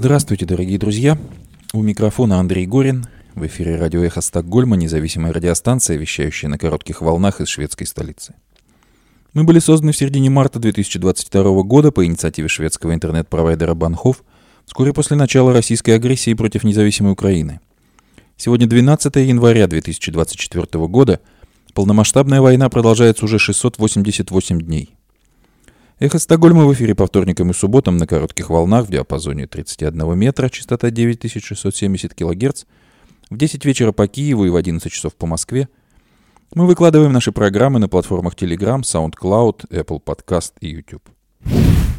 [0.00, 1.18] Здравствуйте, дорогие друзья.
[1.74, 3.04] У микрофона Андрей Горин.
[3.34, 8.32] В эфире радио «Эхо Стокгольма», независимая радиостанция, вещающая на коротких волнах из шведской столицы.
[9.34, 14.24] Мы были созданы в середине марта 2022 года по инициативе шведского интернет-провайдера Банхов,
[14.64, 17.60] вскоре после начала российской агрессии против независимой Украины.
[18.38, 21.20] Сегодня 12 января 2024 года.
[21.74, 24.94] Полномасштабная война продолжается уже 688 дней.
[26.00, 30.48] Эхо Стокгольма в эфире по вторникам и субботам на коротких волнах в диапазоне 31 метра,
[30.48, 32.64] частота 9670 кГц,
[33.30, 35.68] в 10 вечера по Киеву и в 11 часов по Москве–
[36.52, 41.08] мы выкладываем наши программы на платформах Telegram, SoundCloud, Apple Podcast и YouTube.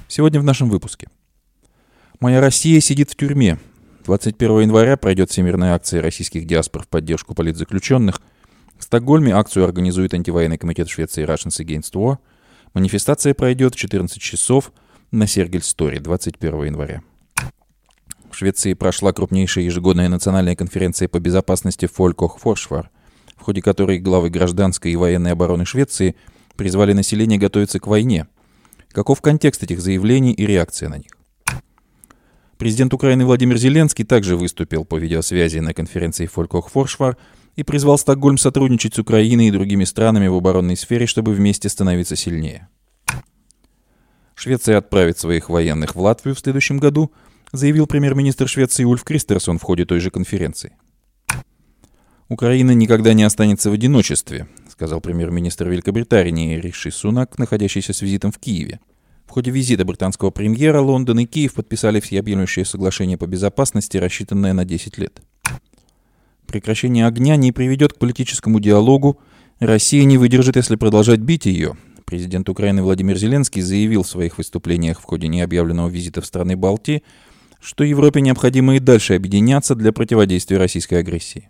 [0.10, 1.08] Сегодня в нашем выпуске.
[2.20, 3.60] «Моя Россия сидит в тюрьме».
[4.04, 8.20] 21 января пройдет всемирная акция российских диаспор в поддержку политзаключенных.
[8.78, 12.18] В Стокгольме акцию организует антивоенный комитет Швеции Russians Against War.
[12.74, 14.72] Манифестация пройдет в 14 часов
[15.12, 17.02] на Сергель-Сторе 21 января.
[18.30, 22.90] В Швеции прошла крупнейшая ежегодная национальная конференция по безопасности Фолькох Форшвар–
[23.42, 26.16] в ходе которой главы гражданской и военной обороны Швеции
[26.56, 28.28] призвали население готовиться к войне.
[28.92, 31.12] Каков контекст этих заявлений и реакция на них?
[32.58, 37.18] Президент Украины Владимир Зеленский также выступил по видеосвязи на конференции Фолькох Форшвар
[37.56, 42.16] и призвал Стокгольм сотрудничать с Украиной и другими странами в оборонной сфере, чтобы вместе становиться
[42.16, 42.68] сильнее.
[44.36, 47.12] Швеция отправит своих военных в Латвию в следующем году,
[47.52, 50.74] заявил премьер-министр Швеции Ульф Кристерсон в ходе той же конференции.
[52.30, 58.40] «Украина никогда не останется в одиночестве», сказал премьер-министр Великобритании Риши Сунак, находящийся с визитом в
[58.40, 58.80] Киеве.
[59.28, 64.66] В ходе визита британского премьера Лондон и Киев подписали всеобъемлющее соглашение по безопасности, рассчитанное на
[64.66, 65.22] 10 лет.
[66.52, 69.22] Прекращение огня не приведет к политическому диалогу.
[69.62, 71.78] Россия не выдержит, если продолжать бить ее.
[72.04, 77.04] Президент Украины Владимир Зеленский заявил в своих выступлениях в ходе необъявленного визита в страны Балтии,
[77.62, 81.48] что Европе необходимо и дальше объединяться для противодействия российской агрессии.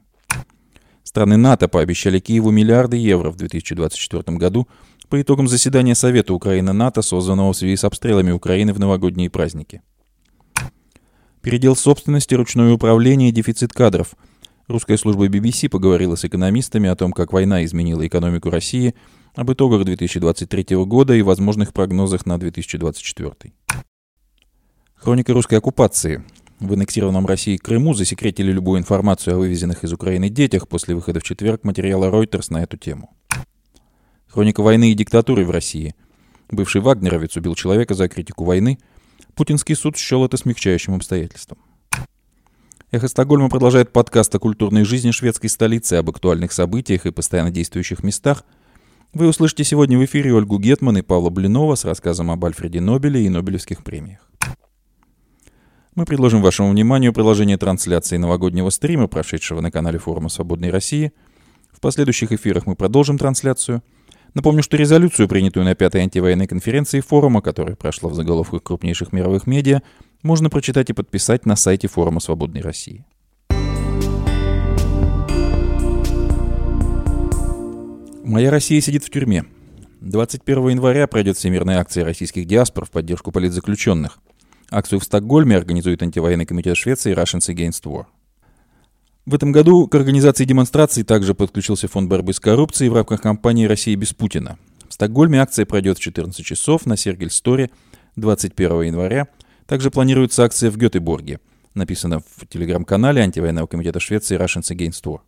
[1.01, 4.67] Страны НАТО пообещали Киеву миллиарды евро в 2024 году
[5.09, 9.81] по итогам заседания Совета Украины-НАТО, созданного в связи с обстрелами Украины в новогодние праздники.
[11.41, 14.13] Передел собственности, ручное управление и дефицит кадров.
[14.67, 18.95] Русская служба BBC поговорила с экономистами о том, как война изменила экономику России,
[19.35, 23.53] об итогах 2023 года и возможных прогнозах на 2024.
[24.95, 26.23] Хроника русской оккупации
[26.59, 31.23] в аннексированном России Крыму засекретили любую информацию о вывезенных из Украины детях после выхода в
[31.23, 33.15] четверг материала Reuters на эту тему.
[34.27, 35.95] Хроника войны и диктатуры в России.
[36.51, 38.77] Бывший вагнеровец убил человека за критику войны.
[39.33, 41.57] Путинский суд счел это смягчающим обстоятельством.
[42.91, 48.03] Эхо Стокгольма продолжает подкаст о культурной жизни шведской столицы, об актуальных событиях и постоянно действующих
[48.03, 48.43] местах.
[49.13, 53.25] Вы услышите сегодня в эфире Ольгу Гетман и Павла Блинова с рассказом об Альфреде Нобеле
[53.25, 54.29] и Нобелевских премиях.
[55.95, 61.13] Мы предложим вашему вниманию приложение трансляции новогоднего стрима, прошедшего на канале форума «Свободной России».
[61.71, 63.83] В последующих эфирах мы продолжим трансляцию.
[64.33, 69.47] Напомню, что резолюцию, принятую на пятой антивоенной конференции форума, которая прошла в заголовках крупнейших мировых
[69.47, 69.81] медиа,
[70.23, 73.05] можно прочитать и подписать на сайте форума «Свободной России».
[78.23, 79.45] «Моя Россия сидит в тюрьме».
[80.01, 84.19] 21 января пройдет всемирная акция российских диаспор в поддержку политзаключенных–
[84.73, 88.05] Акцию в Стокгольме организует антивоенный комитет Швеции Russians Against War.
[89.25, 93.65] В этом году к организации демонстраций также подключился Фонд борьбы с коррупцией в рамках кампании
[93.65, 94.57] «Россия без Путина».
[94.87, 97.69] В Стокгольме акция пройдет в 14 часов на Сергель-Сторе
[98.15, 99.27] 21 января.
[99.71, 101.39] Также планируется акция в Гетеборге.
[101.75, 105.19] Написано в телеграм-канале антивоенного комитета Швеции Russians Against War.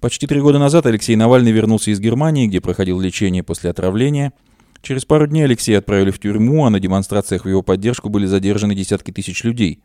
[0.00, 4.32] Почти три года назад Алексей Навальный вернулся из Германии, где проходил лечение после отравления–
[4.80, 8.76] Через пару дней Алексея отправили в тюрьму, а на демонстрациях в его поддержку были задержаны
[8.76, 9.80] десятки тысяч людей.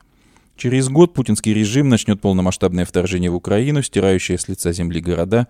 [0.56, 5.48] Через год путинский режим начнет полномасштабное вторжение в Украину, стирающее с лица земли города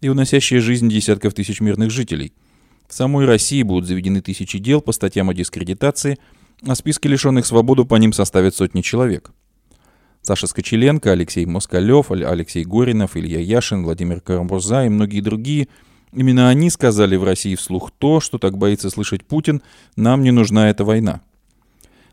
[0.00, 2.32] и уносящее жизнь десятков тысяч мирных жителей.
[2.88, 6.18] В самой России будут заведены тысячи дел по статьям о дискредитации,
[6.66, 9.30] а списки лишенных свободы по ним составят сотни человек.
[10.22, 15.68] Саша Скочеленко, Алексей Москалев, Алексей Горинов, Илья Яшин, Владимир Карамбурза и многие другие–
[16.14, 19.62] Именно они сказали в России вслух то, что так боится слышать Путин,
[19.96, 21.20] нам не нужна эта война.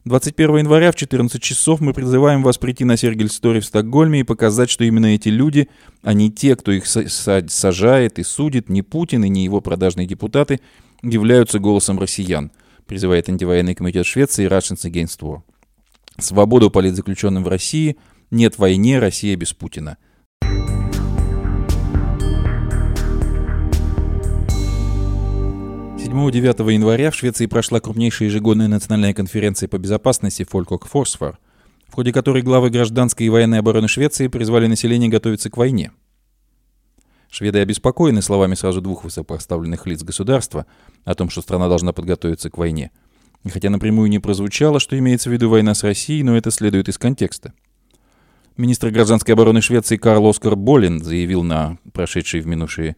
[0.06, 4.72] 21 января в 14 часов мы призываем вас прийти на Сергель-Стори в Стокгольме и показать,
[4.72, 5.70] что именно эти люди,
[6.02, 10.60] а не те, кто их сажает и судит, не Путин и не его продажные депутаты,
[11.04, 12.52] являются голосом россиян,
[12.92, 15.44] призывает антивоенный комитет Швеции Russians Against War.
[16.20, 17.96] Свободу политзаключенным в России,
[18.32, 19.98] нет войне, Россия без Путина–
[26.12, 31.40] 7-9 января в Швеции прошла крупнейшая ежегодная национальная конференция по безопасности Фолькок Форсфор.
[31.88, 35.92] в ходе которой главы гражданской и военной обороны Швеции призвали население готовиться к войне.
[37.32, 40.66] Шведы обеспокоены словами сразу двух высокопоставленных лиц государства
[41.06, 42.92] о том, что страна должна подготовиться к войне.
[43.46, 46.90] И хотя напрямую не прозвучало, что имеется в виду война с Россией, но это следует
[46.90, 47.54] из контекста.
[48.58, 52.98] Министр гражданской обороны Швеции Карл Оскар Болин заявил на прошедшей в минувшие,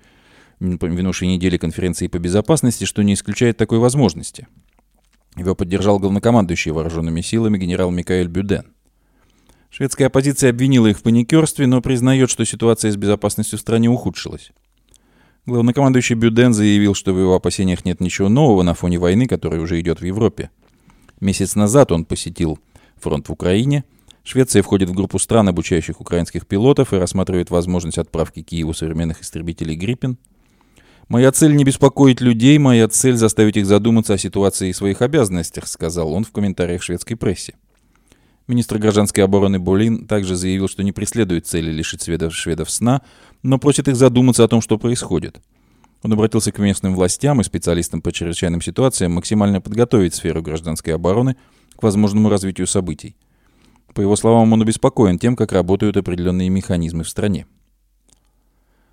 [0.59, 4.47] минувшей неделе конференции по безопасности, что не исключает такой возможности.
[5.35, 8.73] Его поддержал главнокомандующий вооруженными силами генерал Микаэль Бюден.
[9.75, 14.51] Шведская оппозиция обвинила их в паникерстве, но признает, что ситуация с безопасностью в стране ухудшилась.
[15.47, 19.79] Главнокомандующий Бюден заявил, что в его опасениях нет ничего нового на фоне войны, которая уже
[19.79, 20.51] идет в Европе.
[21.21, 22.59] Месяц назад он посетил
[22.97, 23.83] фронт в Украине.
[24.23, 29.75] Швеция входит в группу стран, обучающих украинских пилотов, и рассматривает возможность отправки Киеву современных истребителей
[29.75, 30.19] «Гриппен».
[31.07, 35.67] «Моя цель не беспокоить людей, моя цель заставить их задуматься о ситуации и своих обязанностях»,
[35.67, 37.55] сказал он в комментариях шведской прессе.
[38.47, 43.01] Министр гражданской обороны Болин также заявил, что не преследует цели лишить шведов, шведов сна,
[43.41, 45.39] но просит их задуматься о том, что происходит.
[46.01, 51.37] Он обратился к местным властям и специалистам по чрезвычайным ситуациям максимально подготовить сферу гражданской обороны
[51.77, 53.15] к возможному развитию событий.
[53.93, 57.47] По его словам, он обеспокоен тем, как работают определенные механизмы в стране.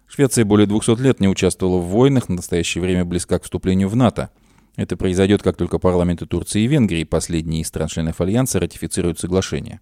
[0.06, 3.96] Швеция более 200 лет не участвовала в войнах, в настоящее время близка к вступлению в
[3.96, 4.30] НАТО–
[4.80, 9.80] это произойдет, как только парламенты Турции и Венгрии, последние из стран-членов Альянса, ратифицируют соглашение.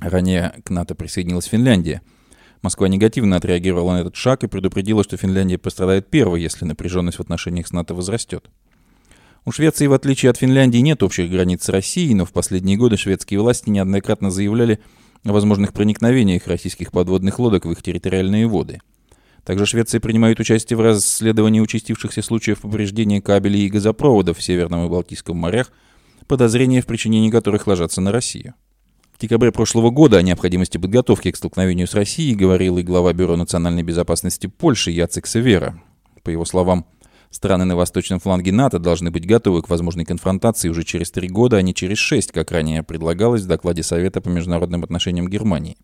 [0.00, 2.02] Ранее к НАТО присоединилась Финляндия.
[2.60, 7.22] Москва негативно отреагировала на этот шаг и предупредила, что Финляндия пострадает первой, если напряженность в
[7.22, 8.50] отношениях с НАТО возрастет.
[9.46, 12.98] У Швеции, в отличие от Финляндии, нет общих границ с Россией, но в последние годы
[12.98, 14.78] шведские власти неоднократно заявляли
[15.24, 18.80] о возможных проникновениях российских подводных лодок в их территориальные воды–
[19.44, 24.88] также Швеция принимает участие в расследовании участившихся случаев повреждения кабелей и газопроводов в Северном и
[24.88, 25.72] Балтийском морях,
[26.28, 28.54] подозрения в причинении которых ложатся на Россию.
[29.12, 33.36] В декабре прошлого года о необходимости подготовки к столкновению с Россией говорил и глава Бюро
[33.36, 35.80] национальной безопасности Польши Яцек Севера.
[36.22, 36.86] По его словам,
[37.30, 41.56] страны на восточном фланге НАТО должны быть готовы к возможной конфронтации уже через три года,
[41.56, 45.76] а не через шесть, как ранее предлагалось в докладе Совета по международным отношениям Германии.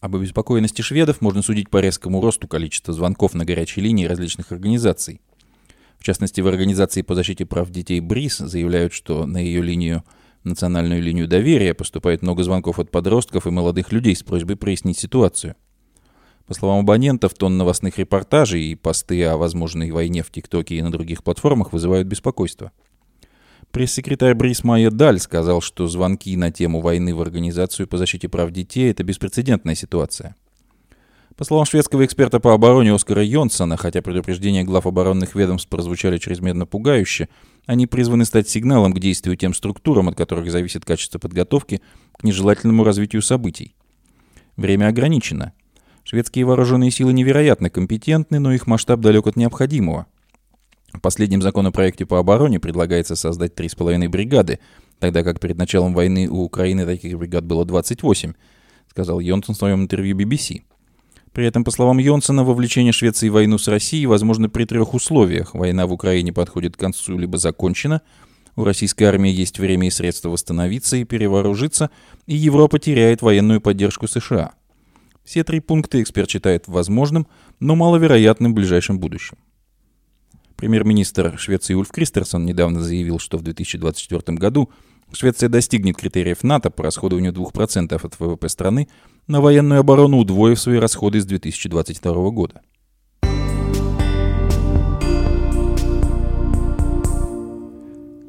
[0.00, 5.20] Об обеспокоенности шведов можно судить по резкому росту количества звонков на горячей линии различных организаций.
[5.98, 10.04] В частности, в Организации по защите прав детей БРИС заявляют, что на ее линию,
[10.44, 15.56] национальную линию доверия, поступает много звонков от подростков и молодых людей с просьбой прояснить ситуацию.
[16.46, 20.92] По словам абонентов, тон новостных репортажей и посты о возможной войне в ТикТоке и на
[20.92, 22.70] других платформах вызывают беспокойство–
[23.76, 28.50] Пресс-секретарь Брис Майя Даль сказал, что звонки на тему войны в Организацию по защите прав
[28.50, 30.34] детей– это беспрецедентная ситуация.
[31.36, 36.64] По словам шведского эксперта по обороне Оскара Йонсона, хотя предупреждения глав оборонных ведомств прозвучали чрезмерно
[36.64, 37.28] пугающе,
[37.66, 41.82] они призваны стать сигналом к действию тем структурам, от которых зависит качество подготовки
[42.16, 43.74] к нежелательному развитию событий.
[44.56, 45.52] Время ограничено.
[46.02, 50.06] Шведские вооруженные силы невероятно компетентны, но их масштаб далек от необходимого–
[50.92, 54.58] в последнем законопроекте по обороне предлагается создать 3,5 бригады,
[54.98, 58.32] тогда как перед началом войны у Украины таких бригад было 28,
[58.90, 60.62] сказал Йонсон в своем интервью BBC.
[61.32, 65.54] При этом, по словам Йонсона, вовлечение Швеции в войну с Россией возможно при трех условиях.
[65.54, 68.00] Война в Украине подходит к концу либо закончена,
[68.56, 71.90] у российской армии есть время и средства восстановиться и перевооружиться,
[72.26, 74.52] и Европа теряет военную поддержку США.
[75.24, 77.26] Все три пункта эксперт считает возможным,
[77.60, 79.36] но маловероятным в ближайшем будущем.
[80.56, 84.70] Премьер-министр Швеции Ульф Кристерсон недавно заявил, что в 2024 году
[85.12, 88.88] Швеция достигнет критериев НАТО по расходованию 2% от ВВП страны
[89.26, 92.62] на военную оборону, удвоив свои расходы с 2022 года.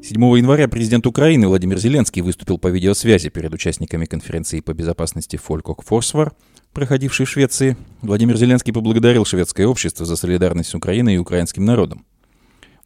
[0.02, 5.82] Седьмого января президент Украины Владимир Зеленский выступил по видеосвязи перед участниками конференции по безопасности Фолькок
[5.82, 6.32] Форсвар,
[6.72, 7.76] проходившей в Швеции.
[8.00, 12.06] Владимир Зеленский поблагодарил шведское общество за солидарность с Украиной и украинским народом.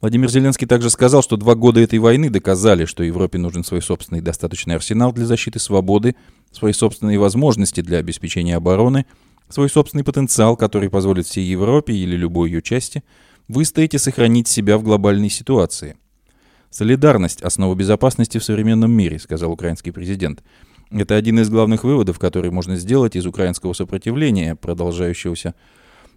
[0.03, 4.21] Владимир Зеленский также сказал, что два года этой войны доказали, что Европе нужен свой собственный
[4.21, 6.17] достаточный арсенал для защиты свободы,
[6.51, 9.07] свои собственные возможности для обеспечения обороны,
[9.49, 13.05] свой собственный потенциал, который позволит всей Европе или любой ее части
[13.47, 15.97] выстоять и сохранить себя в глобальной ситуации.
[16.69, 20.43] «Солидарность– основа безопасности в современном мире»,– сказал украинский президент.
[20.91, 25.55] Это один из главных выводов, который можно сделать из украинского сопротивления, продолжающегося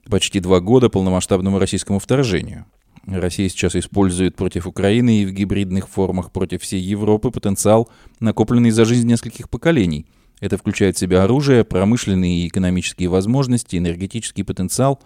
[0.09, 2.65] почти два года полномасштабному российскому вторжению.
[3.07, 8.85] Россия сейчас использует против Украины и в гибридных формах против всей Европы потенциал, накопленный за
[8.85, 10.05] жизнь нескольких поколений.
[10.39, 15.01] Это включает в себя оружие, промышленные и экономические возможности, энергетический потенциал.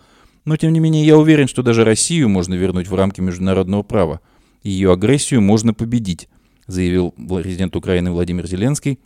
[0.45, 4.21] Но, тем не менее, я уверен, что даже Россию можно вернуть в рамки международного права.
[4.63, 6.29] Ее агрессию можно победить,
[6.67, 8.99] заявил президент Украины Владимир Зеленский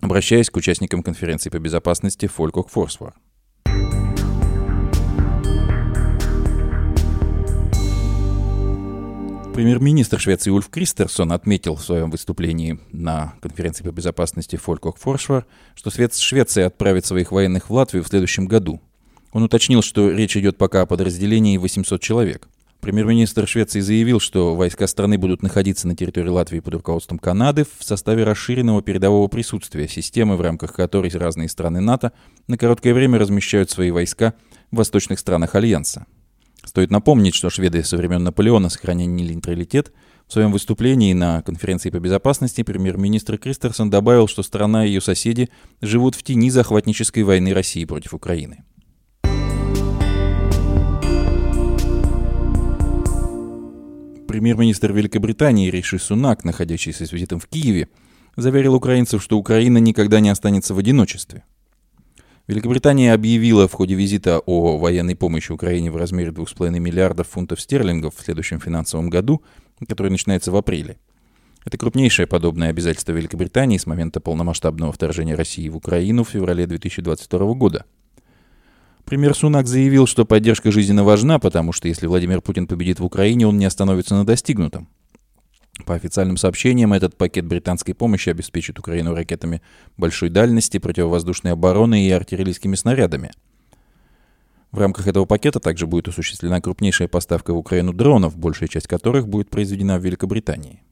[0.00, 3.14] обращаясь к участникам конференции по безопасности Фолькок Форсвар.
[9.60, 15.90] Премьер-министр Швеции Ульф Кристерсон отметил в своем выступлении на конференции по безопасности Фолькок Форшвар, что
[15.90, 18.80] Швеция отправит своих военных в Латвию в следующем году.
[19.32, 22.48] Он уточнил, что речь идет пока о подразделении 800 человек.
[22.80, 27.84] Премьер-министр Швеции заявил, что войска страны будут находиться на территории Латвии под руководством Канады в
[27.84, 32.12] составе расширенного передового присутствия, системы, в рамках которой разные страны НАТО
[32.46, 34.32] на короткое время размещают свои войска
[34.70, 36.06] в восточных странах Альянса.
[36.70, 39.92] Стоит напомнить, что шведы со времен Наполеона сохраняли нейтралитет.
[40.28, 45.48] В своем выступлении на конференции по безопасности премьер-министр Кристерсон добавил, что страна и ее соседи
[45.80, 48.62] живут в тени захватнической войны России против Украины.
[54.28, 57.88] Премьер-министр Великобритании Риши Сунак, находящийся с визитом в Киеве,
[58.36, 61.42] заверил украинцев, что Украина никогда не останется в одиночестве.
[62.50, 68.16] Великобритания объявила в ходе визита о военной помощи Украине в размере 2,5 миллиардов фунтов стерлингов
[68.16, 69.40] в следующем финансовом году,
[69.88, 70.98] который начинается в апреле.
[71.64, 77.54] Это крупнейшее подобное обязательство Великобритании с момента полномасштабного вторжения России в Украину в феврале 2022
[77.54, 77.84] года–
[79.04, 83.44] Премьер Сунак заявил, что поддержка жизненно важна, потому что если Владимир Путин победит в Украине,
[83.44, 84.86] он не остановится на достигнутом.
[85.86, 89.62] По официальным сообщениям, этот пакет британской помощи обеспечит Украину ракетами
[89.96, 93.30] большой дальности, противовоздушной обороны и артиллерийскими снарядами.
[94.72, 99.28] В рамках этого пакета также будет осуществлена крупнейшая поставка в Украину дронов, большая часть которых
[99.28, 100.82] будет произведена в Великобритании.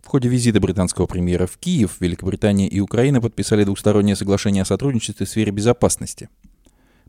[0.00, 5.26] В ходе визита британского премьера в Киев Великобритания и Украина подписали двухстороннее соглашение о сотрудничестве
[5.26, 6.30] в сфере безопасности.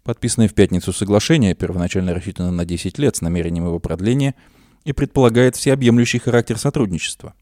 [0.04, 4.36] Подписанное в пятницу соглашение первоначально рассчитано на 10 лет с намерением его продления
[4.86, 7.34] и предполагает всеобъемлющий характер сотрудничества.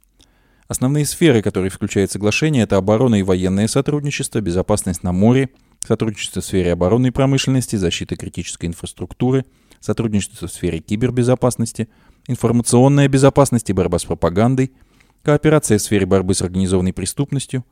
[0.68, 5.50] Основные сферы, которые включает соглашение, это оборона и военное сотрудничество, безопасность на море,
[5.86, 9.46] сотрудничество в сфере оборонной промышленности, защита критической инфраструктуры,
[9.80, 11.88] сотрудничество в сфере кибербезопасности,
[12.28, 14.74] информационная безопасность и борьба с пропагандой–
[15.28, 17.66] Кооперация в сфере борьбы с организованной преступностью.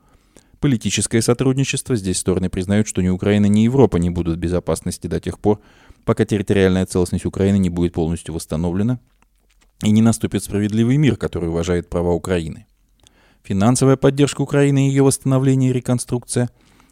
[0.60, 1.96] Политическое сотрудничество.
[1.96, 5.60] Здесь стороны признают, что ни Украина, ни Европа не будут в безопасности до тех пор,
[6.04, 9.00] пока территориальная целостность Украины не будет полностью восстановлена
[9.82, 12.66] и не наступит справедливый мир, который уважает права Украины.
[13.42, 16.50] Финансовая поддержка Украины и ее восстановление и реконструкция,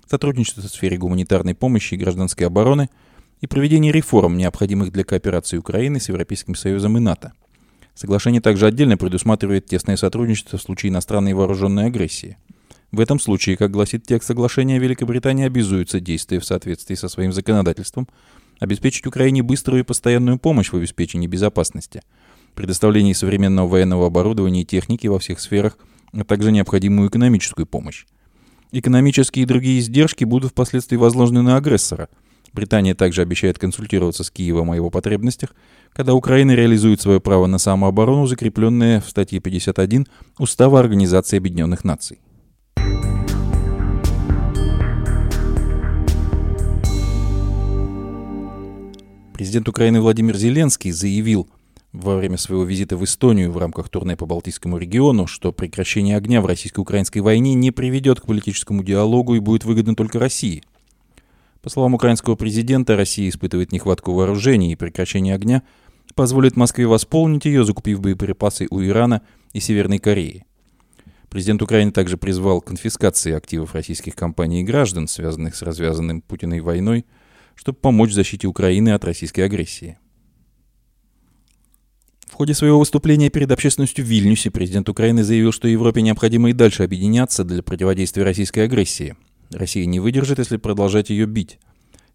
[0.09, 2.89] сотрудничество в сфере гуманитарной помощи и гражданской обороны
[3.41, 7.33] и проведение реформ, необходимых для кооперации Украины с Европейским Союзом и НАТО–
[7.95, 12.37] Соглашение также отдельно предусматривает тесное сотрудничество в случае иностранной вооруженной агрессии.
[12.91, 18.09] В этом случае, как гласит текст соглашения, Великобритания обязуется, действуя в соответствии со своим законодательством,
[18.59, 22.03] обеспечить Украине быструю и постоянную помощь в обеспечении безопасности,
[22.55, 25.79] предоставлении современного военного оборудования и техники во всех сферах,
[26.13, 28.07] а также необходимую экономическую помощь.
[28.73, 32.09] Экономические и другие издержки будут впоследствии возложены на агрессора–
[32.55, 35.57] Британия также обещает консультироваться с Киевом о его потребностях,
[35.93, 40.07] когда Украина реализует свое право на самооборону, закрепленное в статье 51
[40.39, 42.21] Устава Организации Объединенных Наций.
[49.33, 51.49] Президент Украины Владимир Зеленский заявил
[51.95, 56.43] во время своего визита в Эстонию в рамках турне по Балтийскому региону, что прекращение огня
[56.43, 60.63] в российско-украинской войне не приведет к политическому диалогу и будет выгодно только России–
[61.65, 65.63] по словам украинского президента, Россия испытывает нехватку вооружений и прекращение огня
[66.15, 69.23] позволит Москве восполнить ее, закупив боеприпасы у Ирана
[69.55, 70.45] и Северной Кореи.
[71.31, 76.61] Президент Украины также призвал к конфискации активов российских компаний и граждан, связанных с развязанным Путиной
[76.61, 77.07] войной,
[77.55, 79.97] чтобы помочь в защите Украины от российской агрессии.
[82.35, 86.53] В ходе своего выступления перед общественностью в Вильнюсе президент Украины заявил, что Европе необходимо и
[86.53, 89.15] дальше объединяться для противодействия российской агрессии–
[89.53, 91.61] Россия не выдержит, если продолжать ее бить.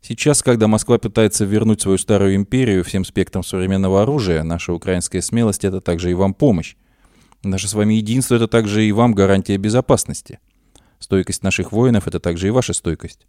[0.01, 5.63] Сейчас, когда Москва пытается вернуть свою старую империю всем спектром современного оружия, наша украинская смелость—
[5.65, 6.75] это также и вам помощь.
[7.41, 10.39] Наше с вами единство— это также и вам гарантия безопасности.
[10.99, 13.25] Стойкость наших воинов— это также и ваша стойкость.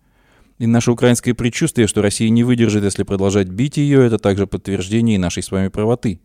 [0.59, 5.20] И наше украинское предчувствие, что Россия не выдержит, если продолжать бить ее, это также подтверждение
[5.20, 6.20] нашей с вами правоты.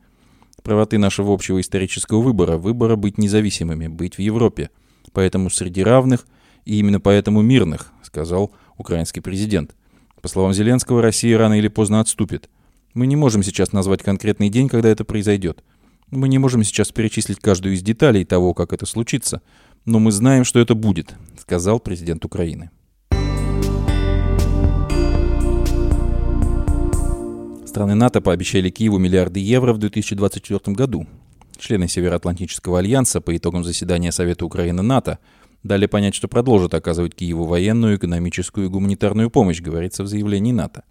[0.63, 4.69] Правоты нашего общего исторического выбора, выбора быть независимыми, быть в Европе.
[5.13, 6.25] Поэтому среди равных
[6.65, 9.75] и именно поэтому мирных, сказал украинский президент.
[10.21, 12.49] По словам Зеленского, Россия рано или поздно отступит.
[12.93, 15.63] Мы не можем сейчас назвать конкретный день, когда это произойдет.
[16.09, 19.41] Мы не можем сейчас перечислить каждую из деталей того, как это случится,
[19.85, 22.71] но мы знаем, что это будет, сказал президент Украины.
[27.75, 31.07] Страны НАТО пообещали Киеву миллиарды евро в 2024 году.
[31.57, 35.19] Члены Североатлантического альянса по итогам заседания Совета Украины-НАТО
[35.61, 40.83] дали понять, что продолжат оказывать Киеву военную, экономическую и гуманитарную помощь, говорится в заявлении НАТО.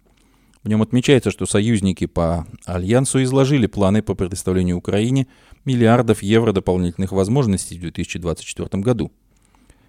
[0.61, 5.25] В нем отмечается, что союзники по Альянсу изложили планы по предоставлению Украине
[5.65, 9.11] миллиардов евро дополнительных возможностей в 2024 году.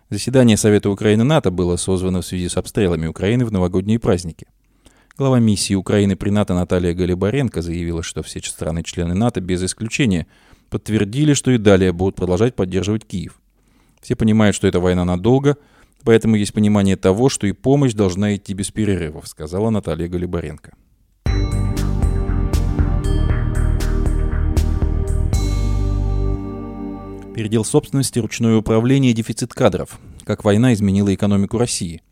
[0.08, 4.46] Заседание Совета Украины НАТО было созвано в связи с обстрелами Украины в новогодние праздники.
[5.18, 10.26] Глава миссии Украины при НАТО Наталья Галибаренко заявила, что все страны-члены НАТО без исключения
[10.68, 13.40] подтвердили, что и далее будут продолжать поддерживать Киев.
[14.02, 15.56] Все понимают, что эта война надолго,
[16.04, 20.74] поэтому есть понимание того, что и помощь должна идти без перерывов, сказала Наталья Галибаренко.
[27.34, 29.98] Передел собственности, ручное управление и дефицит кадров.
[30.24, 32.02] Как война изменила экономику России.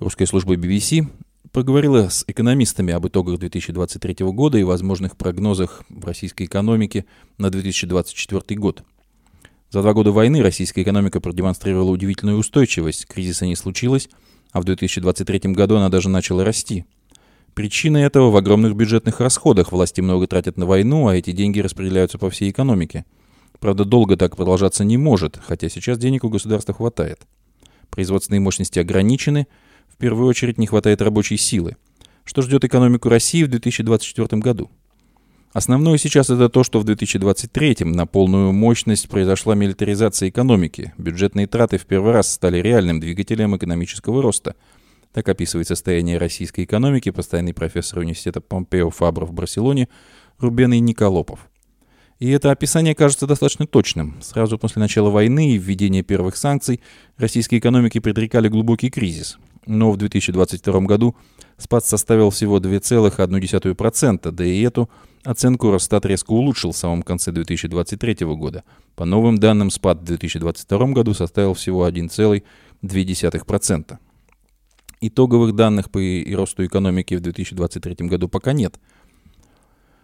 [0.00, 1.06] Русская служба BBC
[1.52, 7.04] поговорила с экономистами об итогах 2023 года и возможных прогнозах в российской экономике
[7.36, 8.82] на 2024 год.
[9.68, 14.08] За два года войны российская экономика продемонстрировала удивительную устойчивость, кризиса не случилось,
[14.52, 16.86] а в 2023 году она даже начала расти.
[17.52, 19.70] Причина этого в огромных бюджетных расходах.
[19.70, 23.04] Власти много тратят на войну, а эти деньги распределяются по всей экономике.
[23.58, 27.20] Правда, долго так продолжаться не может, хотя сейчас денег у государства хватает.
[27.90, 29.46] Производственные мощности ограничены–
[30.00, 31.76] первую очередь не хватает рабочей силы.
[32.24, 34.70] Что ждет экономику России в 2024 году?
[35.52, 40.92] Основное сейчас это то, что в 2023 на полную мощность произошла милитаризация экономики.
[40.96, 44.54] Бюджетные траты в первый раз стали реальным двигателем экономического роста.
[45.12, 49.88] Так описывает состояние российской экономики постоянный профессор университета Помпео Фабро в Барселоне
[50.38, 51.40] Рубен Николопов.
[52.20, 54.18] И это описание кажется достаточно точным.
[54.22, 56.80] Сразу после начала войны и введения первых санкций
[57.16, 61.16] российской экономике предрекали глубокий кризис но в 2022 году
[61.56, 64.88] спад составил всего 2,1%, да и эту
[65.24, 68.64] оценку Росстат резко улучшил в самом конце 2023 года.
[68.96, 73.98] По новым данным, спад в 2022 году составил всего 1,2%.
[75.02, 76.00] Итоговых данных по
[76.34, 78.78] росту экономики в 2023 году пока нет.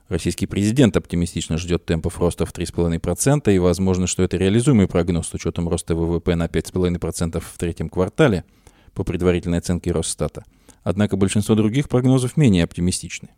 [0.08, 5.34] Российский президент оптимистично ждет темпов роста в 3,5%, и возможно, что это реализуемый прогноз с
[5.34, 8.44] учетом роста ВВП на 5,5% в третьем квартале–
[8.96, 10.44] по предварительной оценке Росстата.
[10.82, 13.28] Однако большинство других прогнозов менее оптимистичны.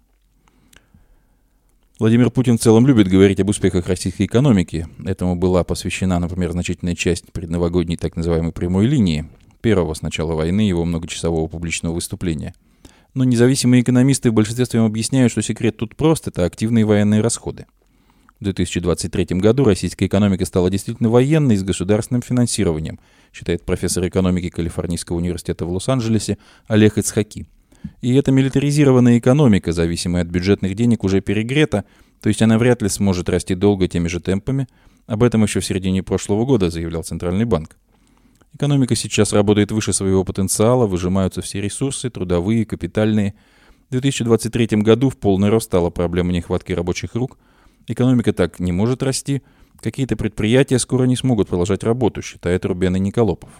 [1.98, 4.86] Владимир Путин в целом любит говорить об успехах российской экономики.
[5.04, 9.28] Этому была посвящена, например, значительная часть предновогодней так называемой прямой линии,
[9.60, 12.54] первого с начала войны его многочасового публичного выступления.
[13.14, 17.66] Но независимые экономисты в большинстве своем объясняют, что секрет тут прост– это активные военные расходы–
[18.40, 23.01] в 2023 году российская экономика стала действительно военной с государственным финансированием,
[23.33, 27.48] считает профессор экономики Калифорнийского университета в Лос-Анджелесе Олег Ицхаки.
[28.01, 31.85] И эта милитаризированная экономика, зависимая от бюджетных денег, уже перегрета,
[32.20, 34.68] то есть она вряд ли сможет расти долго теми же темпами.
[35.07, 37.77] Об этом еще в середине прошлого года заявлял Центральный банк.
[38.55, 43.35] Экономика сейчас работает выше своего потенциала, выжимаются все ресурсы, трудовые, капитальные.
[43.88, 47.37] В 2023 году в полный рост стала проблема нехватки рабочих рук–
[47.88, 49.42] Экономика так не может расти.
[49.81, 53.51] Какие-то предприятия скоро не смогут продолжать работу, считает Рубен и Николопов.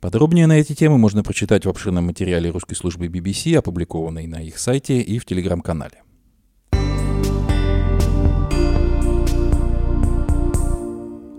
[0.00, 4.58] Подробнее на эти темы можно прочитать в обширном материале русской службы BBC, опубликованной на их
[4.58, 6.02] сайте и в телеграм-канале.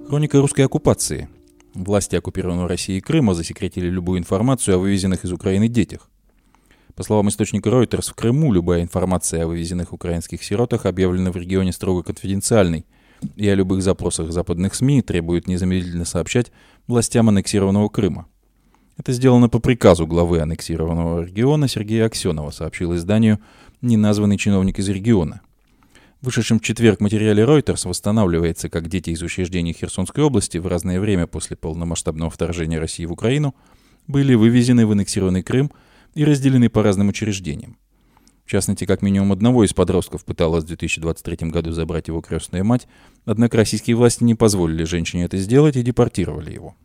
[0.08, 1.28] Хроника русской оккупации.
[1.74, 6.11] Власти оккупированного России Крыма засекретили любую информацию о вывезенных из Украины детях.
[7.02, 11.72] По словам источника Reuters, в Крыму любая информация о вывезенных украинских сиротах объявлена в регионе
[11.72, 12.86] строго конфиденциальной,
[13.36, 16.52] и о любых запросах западных СМИ требует незамедлительно сообщать
[16.86, 18.28] властям аннексированного Крыма.
[19.00, 23.40] Это сделано по приказу главы аннексированного региона Сергея Аксенова, сообщил изданию
[23.82, 25.42] неназванный чиновник из региона.
[26.22, 31.00] В вышедшем в четверг материале Reuters восстанавливается, как дети из учреждений Херсонской области в разное
[31.00, 33.56] время после полномасштабного вторжения России в Украину
[34.06, 35.72] были вывезены в аннексированный Крым–
[36.13, 37.78] и разделены по разным учреждениям.
[38.45, 42.88] В частности, как минимум одного из подростков пыталась в 2023 году забрать его крестная мать,
[43.26, 46.76] однако российские власти не позволили женщине это сделать и депортировали его.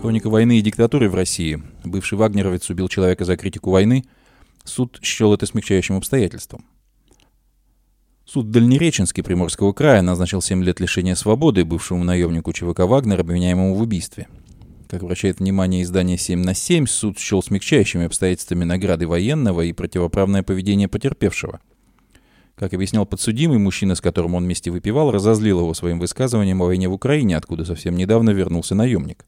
[0.00, 1.62] Хроника войны и диктатуры в России.
[1.84, 4.06] Бывший вагнеровец убил человека за критику войны.
[4.64, 6.64] Суд счел это смягчающим обстоятельством.
[8.32, 13.82] Суд Дальнереченский Приморского края назначил 7 лет лишения свободы бывшему наемнику ЧВК «Вагнер», обвиняемому в
[13.82, 14.28] убийстве.
[14.88, 20.44] Как обращает внимание издание 7 на 7, суд счел смягчающими обстоятельствами награды военного и противоправное
[20.44, 21.58] поведение потерпевшего.
[22.54, 26.88] Как объяснял подсудимый, мужчина, с которым он вместе выпивал, разозлил его своим высказыванием о войне
[26.88, 29.26] в Украине, откуда совсем недавно вернулся наемник.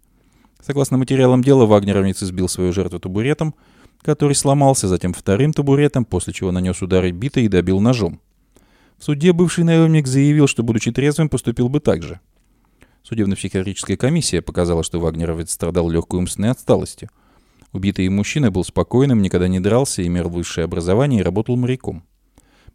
[0.60, 3.56] Согласно материалам дела, вагнеровец избил свою жертву табуретом,
[4.00, 8.20] который сломался, затем вторым табуретом, после чего нанес удары битой и добил ножом.
[9.02, 12.20] В суде бывший наемник заявил, что, будучи трезвым, поступил бы так же.
[13.02, 17.08] Судебно-психиатрическая комиссия показала, что Вагнеровец страдал легкой умственной отсталостью.
[17.72, 22.04] Убитый мужчина был спокойным, никогда не дрался, имел высшее образование и работал моряком.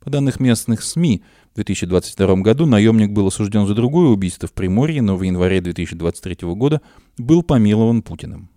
[0.01, 5.01] По данным местных СМИ, в 2022 году наемник был осужден за другое убийство в Приморье,
[5.01, 6.81] но в январе 2023 года
[7.17, 8.49] был помилован Путиным.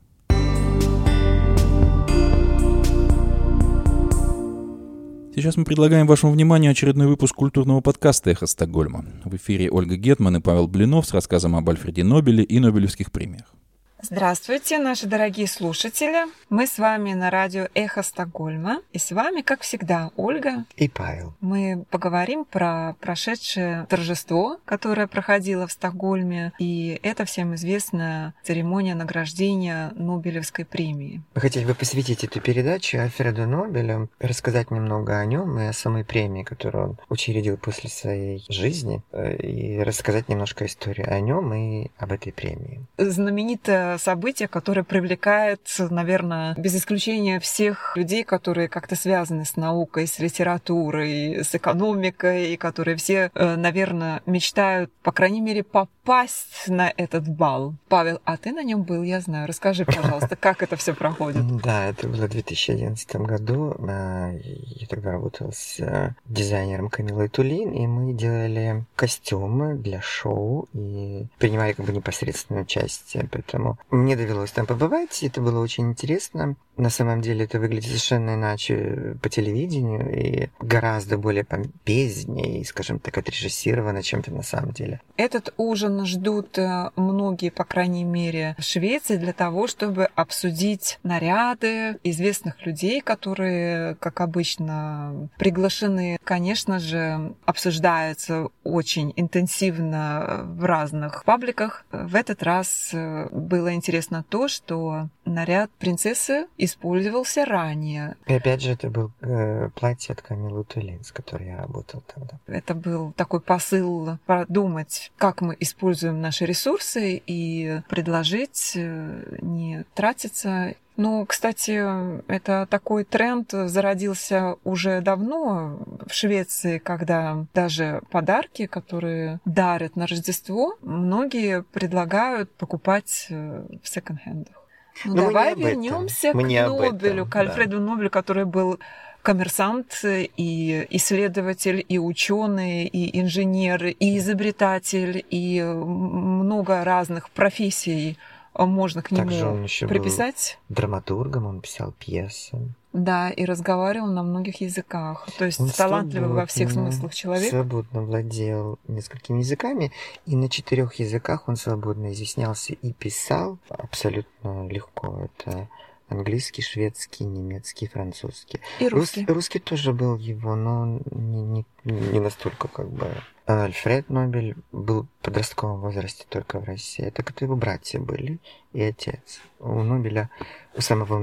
[5.33, 9.05] Сейчас мы предлагаем вашему вниманию очередной выпуск культурного подкаста «Эхо Стокгольма».
[9.25, 13.55] В эфире Ольга Гетман и Павел Блинов с рассказом об Альфреде Нобеле и Нобелевских премиях.
[14.03, 16.27] Здравствуйте, наши дорогие слушатели.
[16.49, 18.81] Мы с вами на радио «Эхо Стокгольма».
[18.93, 21.35] И с вами, как всегда, Ольга и Павел.
[21.41, 26.53] Мы поговорим про прошедшее торжество, которое проходило в Стокгольме.
[26.59, 31.23] И это всем известная церемония награждения Нобелевской премии.
[31.35, 36.05] Мы хотели бы посвятить эту передачу Альфреду Нобелю, рассказать немного о нем и о самой
[36.05, 41.91] премии, которую он учредил после своей жизни, э, и рассказать немножко историю о нем и
[41.99, 42.81] об этой премии.
[42.97, 50.19] Знаменитая событие, которое привлекает, наверное, без исключения всех людей, которые как-то связаны с наукой, с
[50.19, 57.29] литературой, с экономикой, и которые все, э, наверное, мечтают, по крайней мере, попасть на этот
[57.29, 57.75] бал.
[57.89, 59.49] Павел, а ты на нем был, я знаю.
[59.49, 61.45] Расскажи, пожалуйста, как это все проходит?
[61.63, 63.75] Да, это было в 2011 году.
[63.87, 70.69] Э, я тогда работал с э, дизайнером Камилой Тулин, и мы делали костюмы для шоу
[70.73, 73.29] и принимали как бы непосредственное участие.
[73.31, 76.57] Поэтому мне довелось там побывать, это было очень интересно.
[76.81, 82.99] На самом деле это выглядит совершенно иначе по телевидению и гораздо более помпезнее и, скажем
[82.99, 85.03] так, отрежиссировано, чем это на самом деле.
[85.19, 91.99] Этот ужин ждут э, многие, по крайней мере, в Швеции для того, чтобы обсудить наряды
[92.03, 96.19] известных людей, которые, как обычно, приглашены.
[96.25, 101.85] Конечно же, обсуждается очень интенсивно в разных пабликах.
[101.93, 108.17] В этот раз э, было интересно то, что наряд принцессы использовался ранее.
[108.27, 112.39] И опять же, это был э, платье от Камилы Тулин, с которой я работал тогда.
[112.47, 120.75] Это был такой посыл продумать, как мы используем наши ресурсы и предложить э, не тратиться
[120.97, 121.83] ну, кстати,
[122.31, 130.77] это такой тренд зародился уже давно в Швеции, когда даже подарки, которые дарят на Рождество,
[130.83, 134.60] многие предлагают покупать э, в секонд-хендах.
[135.05, 137.85] Ну, Но давай вернемся к Нобелю, к Альфреду да.
[137.85, 138.79] Нобелю, который был
[139.23, 148.19] коммерсант и исследователь, и ученый, и инженер, и изобретатель, и много разных профессий
[148.55, 150.59] можно к нему он еще приписать.
[150.69, 152.75] Был драматургом, он писал пьесы.
[152.93, 155.29] Да, и разговаривал на многих языках.
[155.39, 157.51] То есть он талантливый во всех смыслах человек.
[157.51, 159.93] Свободно владел несколькими языками,
[160.27, 165.29] и на четырех языках он свободно изъяснялся и писал абсолютно легко.
[165.37, 165.69] Это
[166.09, 168.61] английский, шведский, немецкий, французский.
[168.81, 169.21] И русский.
[169.21, 173.09] Рус, русский тоже был его, но не, не, не настолько как бы.
[173.59, 178.39] Альфред Нобель был в подростковом возрасте только в России, так это его братья были
[178.73, 179.41] и отец.
[179.59, 180.31] У Нобеля,
[180.75, 181.17] у самого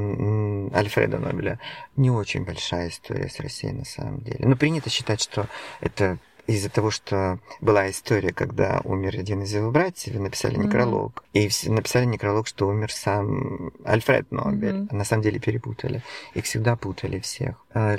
[0.75, 1.59] Альфреда Нобеля
[1.95, 4.45] не очень большая история с Россией на самом деле.
[4.47, 5.47] Но принято считать, что
[5.79, 11.23] это из-за того, что была история, когда умер один из его братьев, и написали некролог.
[11.33, 11.39] Mm-hmm.
[11.39, 14.75] И все написали некролог, что умер сам Альфред Нобель.
[14.75, 14.95] Mm-hmm.
[14.95, 16.01] На самом деле перепутали.
[16.33, 17.55] Их всегда путали всех.
[17.73, 17.97] А,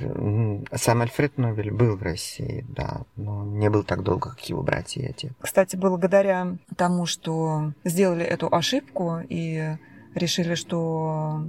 [0.74, 5.02] сам Альфред Нобель был в России, да, но не был так долго, как его братья
[5.02, 5.32] и отец.
[5.40, 9.76] Кстати, благодаря тому, что сделали эту ошибку и
[10.14, 11.44] решили, что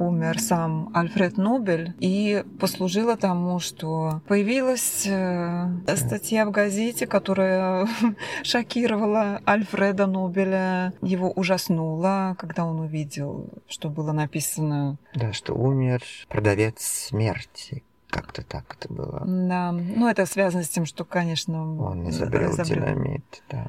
[0.00, 7.86] умер сам Альфред Нобель, и послужило тому, что появилась э, статья в газете, которая
[8.42, 10.94] шокировала Альфреда Нобеля.
[11.02, 14.98] Его ужаснула, когда он увидел, что было написано.
[15.14, 17.84] Да, что умер продавец смерти.
[18.08, 19.22] Как-то так это было.
[19.24, 21.62] Да, ну это связано с тем, что, конечно...
[21.80, 22.84] Он изобрел, изобрел.
[22.84, 23.68] динамит, да.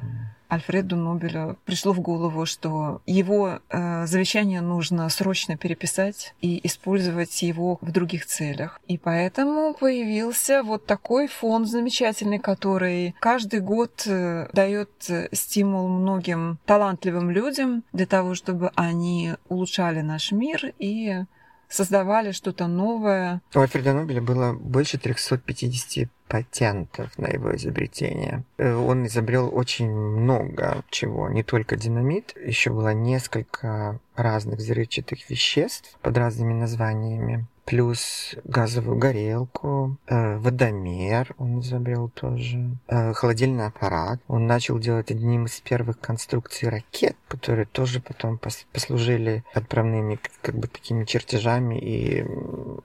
[0.52, 7.78] Альфреду Нобелю пришло в голову, что его э, завещание нужно срочно переписать и использовать его
[7.80, 8.78] в других целях.
[8.86, 14.90] И поэтому появился вот такой фонд замечательный, который каждый год э, дает
[15.32, 21.24] стимул многим талантливым людям для того, чтобы они улучшали наш мир и
[21.72, 23.40] создавали что-то новое.
[23.54, 28.44] У Альфреда Нобеля было больше 350 патентов на его изобретение.
[28.56, 35.96] Э, он изобрел очень много чего, не только динамит, еще было несколько разных взрывчатых веществ
[36.00, 37.46] под разными названиями.
[37.64, 44.20] Плюс газовую горелку, э, водомер он изобрел тоже, э, холодильный аппарат.
[44.28, 50.56] Он начал делать одним из первых конструкций ракет, которые тоже потом пос послужили отправными как
[50.56, 52.26] бы такими чертежами и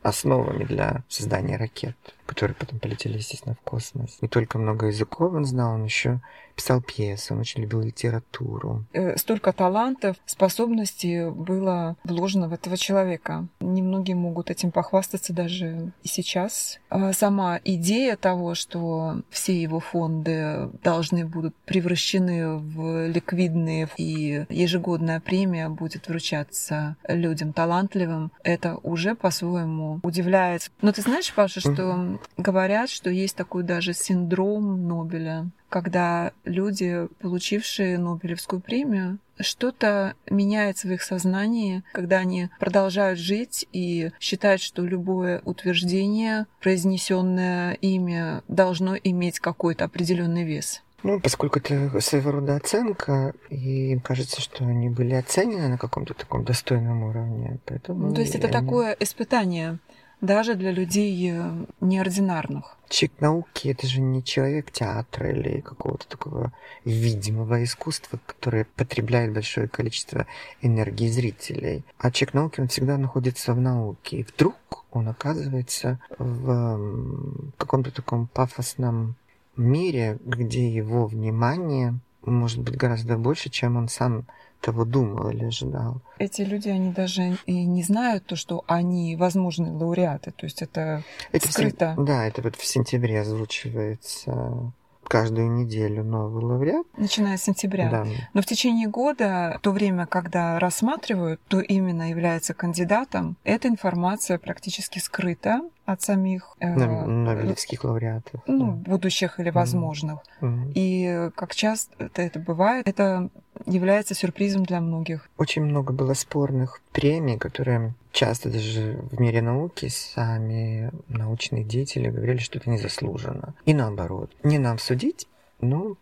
[0.04, 1.96] основами для создания ракет
[2.28, 4.18] которые потом полетели, естественно, в космос.
[4.22, 6.20] Не только много языков он знал, он еще
[6.58, 8.84] писал пьесы, он очень любил литературу.
[8.92, 13.48] Э, столько талантов, способностей было вложено в этого человека.
[13.60, 16.80] Немногие могут этим похвастаться даже и сейчас.
[16.90, 25.20] А сама идея того, что все его фонды должны будут превращены в ликвидные и ежегодная
[25.20, 30.72] премия будет вручаться людям талантливым, это уже по-своему удивляет.
[30.82, 37.98] Но ты знаешь, Паша, что говорят, что есть такой даже синдром Нобеля, когда люди, получившие
[37.98, 45.42] Нобелевскую премию, что-то меняется в их сознании, когда они продолжают жить и считают, что любое
[45.46, 50.82] утверждение, произнесенное ими, должно иметь какой-то определенный вес.
[51.04, 56.14] Ну, поскольку это своего рода оценка, и им кажется, что они были оценены на каком-то
[56.14, 57.60] таком достойном уровне.
[57.66, 58.54] Поэтому ну, то есть это они...
[58.54, 59.78] такое испытание
[60.22, 62.78] даже для людей э, неординарных.
[62.90, 66.54] Человек науки— это же не человек театра или какого-то такого
[66.86, 70.26] видимого искусства, которое потребляет большое количество
[70.62, 71.84] энергии зрителей.
[71.98, 74.18] А человек науки, он всегда находится в науке.
[74.18, 79.16] И вдруг он оказывается в каком-то таком пафосном
[79.58, 84.26] мире, где его внимание может быть гораздо больше, чем он сам
[84.62, 86.02] того думал или ожидал.
[86.20, 90.32] Эти люди, они даже и не знают то, что они возможные лауреаты.
[90.32, 91.93] То есть это, это скрыто.
[91.98, 94.72] В, да, это вот в сентябре озвучивается
[95.08, 96.86] каждую неделю новый лауреат.
[96.98, 97.89] Начиная с сентября.
[97.89, 98.06] Да.
[98.34, 105.00] Но в течение года, то время, когда рассматривают, кто именно является кандидатом, эта информация практически
[105.00, 108.41] скрыта от самих э, Нобелевских лауреатов.
[108.45, 110.19] Ну, будущих или возможных.
[110.41, 110.71] Mm-hmm.
[110.76, 113.30] И как часто это бывает, это
[113.65, 115.30] является сюрпризом для многих.
[115.38, 122.39] Очень много было спорных премий, которые часто даже в мире науки сами научные деятели говорили,
[122.39, 123.54] что это незаслуженно.
[123.63, 124.36] И наоборот.
[124.43, 125.26] Не нам судить,
[125.62, 125.95] но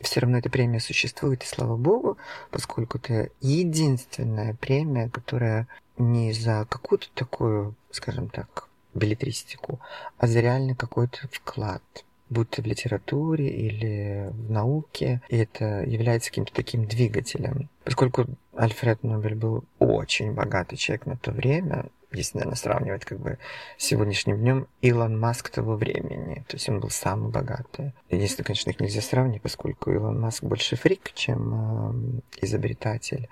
[0.00, 2.18] все равно эта премия существует, и слава богу,
[2.50, 8.67] поскольку это единственная премия, которая не за какую-то такую, скажем так,
[8.98, 9.80] билетристику,
[10.18, 11.82] а за реальный какой-то вклад
[12.30, 17.68] будь то в литературе или в науке, и это является каким-то таким двигателем.
[17.84, 23.38] Поскольку Альфред Нобель был очень богатый человек на то время, если, наверное, сравнивать как бы
[23.76, 26.44] с сегодняшним днем, Илон Маск того времени.
[26.48, 27.92] То есть он был самый богатый.
[28.08, 33.28] Если, конечно, их нельзя сравнивать, поскольку Илон Маск больше фрик, чем э, изобретатель.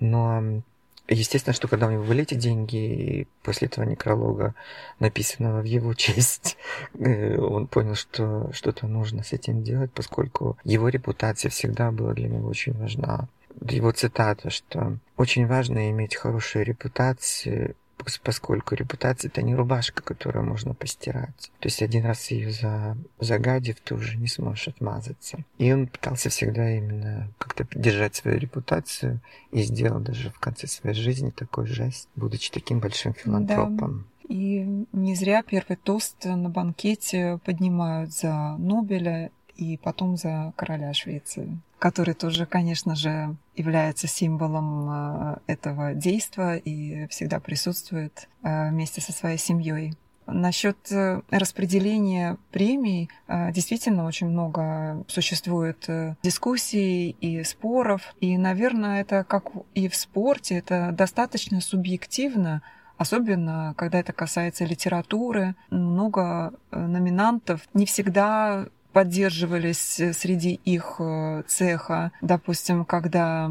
[0.00, 0.62] Но
[1.08, 4.54] Естественно, что когда у него были эти деньги, и после этого некролога,
[4.98, 6.56] написанного в его честь,
[6.98, 12.28] э, он понял, что что-то нужно с этим делать, поскольку его репутация всегда была для
[12.28, 13.28] него очень важна.
[13.60, 17.76] Его цитата, что очень важно иметь хорошую репутацию,
[18.22, 21.50] поскольку репутация это не рубашка, которую можно постирать.
[21.60, 25.38] То есть один раз ее за, загадив, ты уже не сможешь отмазаться.
[25.58, 30.94] И он пытался всегда именно как-то держать свою репутацию и сделал даже в конце своей
[30.94, 34.06] жизни такой жест, будучи таким большим филантропом.
[34.22, 34.34] Да.
[34.34, 41.58] И не зря первый тост на банкете поднимают за Нобеля и потом за короля Швеции,
[41.86, 49.12] который тоже, конечно же, является символом э, этого действия и всегда присутствует э, вместе со
[49.12, 49.94] своей семьей.
[50.26, 53.08] Насчет э, распределения премий
[53.52, 55.88] действительно очень много существует
[56.24, 58.16] дискуссий и споров.
[58.20, 59.44] И, наверное, это как
[59.76, 62.62] и в спорте, это достаточно субъективно,
[62.96, 65.54] особенно когда это касается литературы.
[65.70, 72.12] Много номинантов не всегда поддерживались э, среди их э, цеха.
[72.22, 73.50] Допустим, когда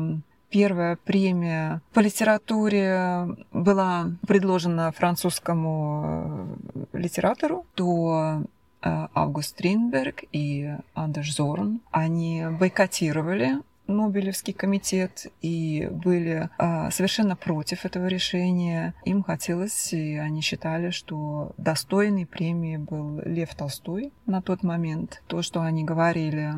[0.49, 8.41] первая премия по литературе была предложена французскому э, литератору, то
[8.81, 18.07] Август Стринберг и Андерс Зорн, они бойкотировали Нобелевский комитет и были а, совершенно против этого
[18.07, 18.93] решения.
[19.05, 25.21] Им хотелось, и они считали, что достойной премии был Лев Толстой на тот момент.
[25.27, 26.53] То, что они говорили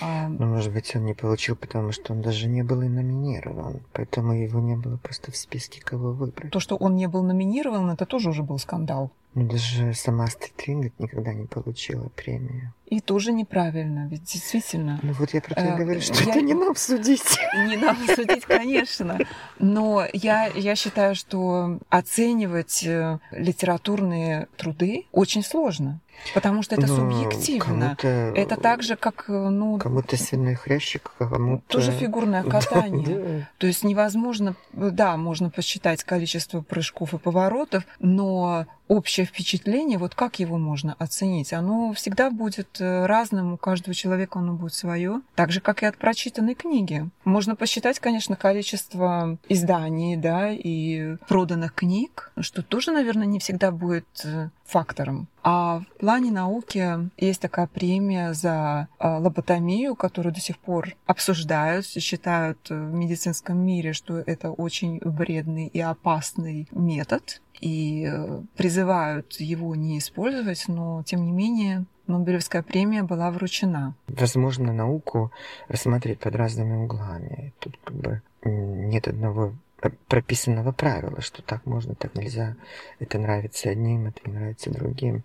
[0.00, 0.28] а...
[0.28, 3.80] Ну, может быть, он не получил, потому что он даже не был и номинирован.
[3.92, 6.50] Поэтому его не было просто в списке, кого выбрать.
[6.50, 9.10] То, что он не был номинирован, это тоже уже был скандал.
[9.34, 10.28] Ну, даже сама
[10.66, 12.72] Лингрид никогда не получила премию.
[12.92, 15.00] И тоже неправильно, ведь действительно.
[15.02, 16.30] Ну вот я про то и говорю, что я...
[16.32, 17.38] это не нам судить.
[17.66, 19.18] Не нам судить, конечно.
[19.58, 26.00] Но я, я считаю, что оценивать э, литературные труды очень сложно.
[26.34, 27.96] Потому что это ну, субъективно.
[28.02, 29.24] Это так же, как...
[29.28, 31.62] Э, ну, кому-то свиной хрящик, кому-то...
[31.68, 33.48] Тоже фигурное катание.
[33.56, 34.54] То есть невозможно...
[34.72, 41.52] Да, можно посчитать количество прыжков и поворотов, но общее впечатление, вот как его можно оценить?
[41.52, 45.20] Оно всегда будет э, разным, у каждого человека оно будет свое.
[45.34, 47.08] Так же, как и от прочитанной книги.
[47.24, 54.06] Можно посчитать, конечно, количество изданий, да, и проданных книг, что тоже, наверное, не всегда будет
[54.24, 55.28] э, фактором.
[55.44, 61.86] А в плане науки есть такая премия за э, лоботомию, которую до сих пор обсуждают,
[61.86, 69.74] считают в медицинском мире, что это очень вредный и опасный метод и э, призывают его
[69.74, 73.94] не использовать, но тем не менее Нобелевская премия была вручена.
[74.08, 75.30] Возможно, науку
[75.68, 77.54] рассмотреть под разными углами.
[77.60, 79.54] Тут как бы нет одного
[80.08, 82.56] прописанного правила, что так можно, так нельзя.
[82.98, 85.22] Это нравится одним, это не нравится другим.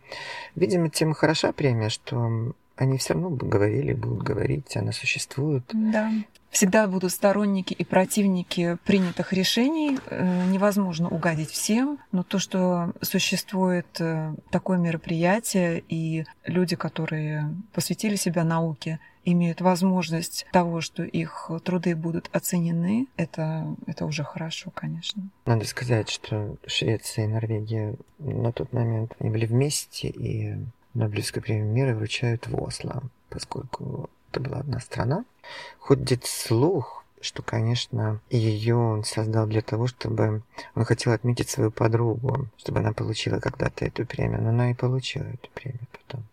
[0.55, 5.63] Видимо, тем хороша премия, что они все равно говорили, будут говорить, она существует.
[5.73, 6.11] Да.
[6.49, 9.99] Всегда будут сторонники и противники принятых решений.
[10.07, 18.15] Э, невозможно угодить всем, но то, что существует э, такое мероприятие, и люди, которые посвятили
[18.15, 25.21] себя науке, имеют возможность того, что их труды будут оценены, это, это уже хорошо, конечно.
[25.45, 30.55] Надо сказать, что Швеция и Норвегия на тот момент они были вместе, и
[30.97, 35.25] Нобелевскую премию мира вручают в Осло, поскольку это была одна страна.
[35.77, 40.41] Ходит слух, что, конечно, ее он создал для того, чтобы
[40.73, 44.41] он хотел отметить свою подругу, чтобы она получила когда-то эту премию.
[44.41, 46.23] Но она и получила эту премию потом,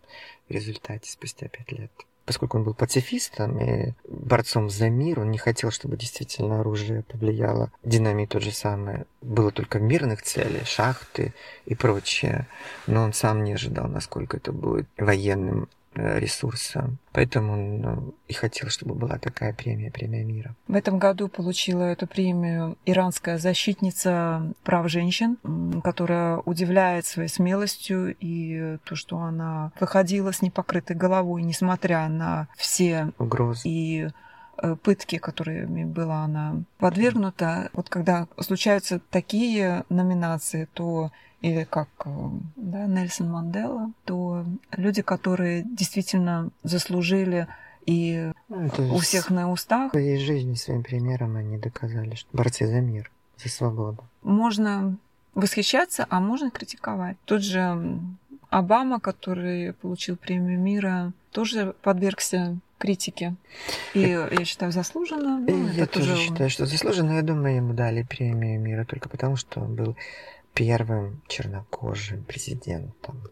[0.49, 1.93] в результате, спустя пять лет.
[2.27, 7.71] Поскольку он был пацифистом и борцом за мир, он не хотел, чтобы действительно оружие повлияло.
[7.83, 9.05] Динамит тот же самый.
[9.21, 11.35] Было только мирных целях, шахты
[11.67, 12.47] и прочее.
[12.87, 16.91] Но он сам не ожидал, насколько это будет военным ресурса.
[17.13, 20.55] Поэтому ну, и хотел, чтобы была такая премия, премия мира.
[20.67, 25.39] В этом году получила эту премию иранская защитница прав женщин,
[25.83, 33.13] которая удивляет своей смелостью и то, что она выходила с непокрытой головой, несмотря на все
[33.19, 34.09] угрозы и
[34.63, 37.71] э, пытки, которыми была она подвергнута.
[37.73, 41.11] Вот когда случаются такие номинации, то
[41.45, 42.11] или как э,
[42.57, 47.49] да, Нельсон Мандела, то люди, которые действительно заслужили
[47.85, 49.91] и ну, у всех на устах.
[49.91, 54.03] Своей жизни, своим примером они доказали, что борцы за мир, за свободу.
[54.23, 54.97] Можно
[55.35, 57.19] восхищаться, а можно критиковать.
[57.27, 58.01] Тот же
[58.49, 63.35] Обама, который получил премию мира, тоже подвергся критике.
[63.93, 65.41] И я считаю, заслуженно.
[65.41, 67.13] Ну, я тоже, тоже считаю, что заслуженно.
[67.13, 69.97] Я думаю, ему дали премию мира только потому, что он был
[70.55, 73.23] первым чернокожим президентом.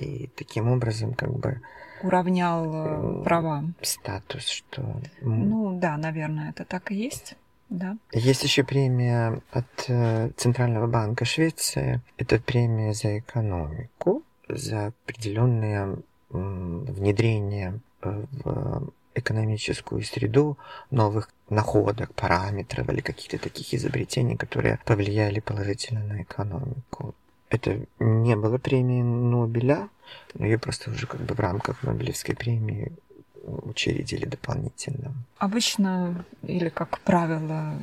[0.00, 1.60] И таким образом как бы
[2.02, 3.64] уравнял э, права.
[3.82, 5.00] Статус, что...
[5.20, 7.36] Ну да, наверное, это так и есть.
[7.68, 7.96] Да.
[8.12, 12.00] Есть еще премия от э, Центрального банка Швеции.
[12.16, 15.96] Это премия за экономику, за определенное
[16.30, 20.58] внедрение в экономическую среду
[20.90, 27.14] новых находок, параметров или каких-то таких изобретений, которые повлияли положительно на экономику.
[27.48, 29.88] Это не было премии Нобеля,
[30.34, 32.92] но ее просто уже как бы в рамках Нобелевской премии
[33.44, 35.12] учредили дополнительно.
[35.38, 37.78] Обычно, или как правило,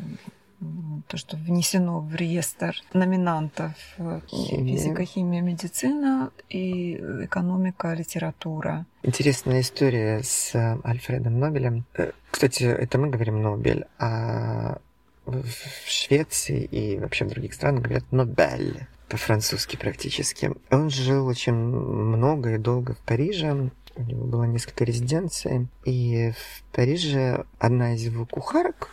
[1.08, 4.76] то, что внесено в реестр номинантов э, химия.
[4.76, 8.86] физика, химия, медицина и экономика, литература.
[9.04, 11.86] Интересная история с э, Альфредом Нобелем.
[11.96, 14.80] Э, кстати, это мы говорим Нобель, а
[15.26, 15.46] в
[15.88, 20.52] Швеции и вообще в других странах говорят Нобель по-французски практически.
[20.70, 23.72] Он жил очень много и долго в Париже.
[23.96, 25.68] У него было несколько резиденций.
[25.86, 28.90] И в Париже одна из его кухарок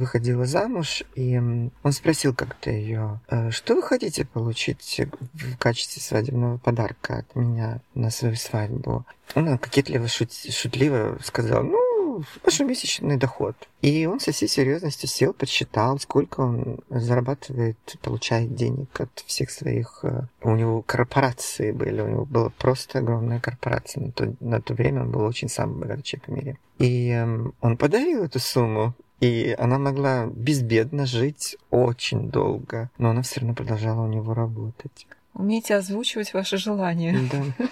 [0.00, 5.00] выходила замуж, и он спросил как-то ее, «Э, что вы хотите получить
[5.32, 9.04] в качестве свадебного подарка от меня на свою свадьбу?
[9.34, 13.56] Она кокетливо, шут, шутливо сказала, ну, ваш месячный доход.
[13.82, 20.00] И он со всей серьезностью сел, подсчитал, сколько он зарабатывает, получает денег от всех своих...
[20.02, 24.04] Э, у него корпорации были, у него была просто огромная корпорация.
[24.04, 26.58] На то, на то время он был очень самый богатый человек в мире.
[26.78, 27.26] И
[27.60, 33.54] он подарил эту сумму и она могла безбедно жить очень долго, но она все равно
[33.54, 35.06] продолжала у него работать.
[35.34, 37.18] Умейте озвучивать ваши желания.
[37.30, 37.66] Да.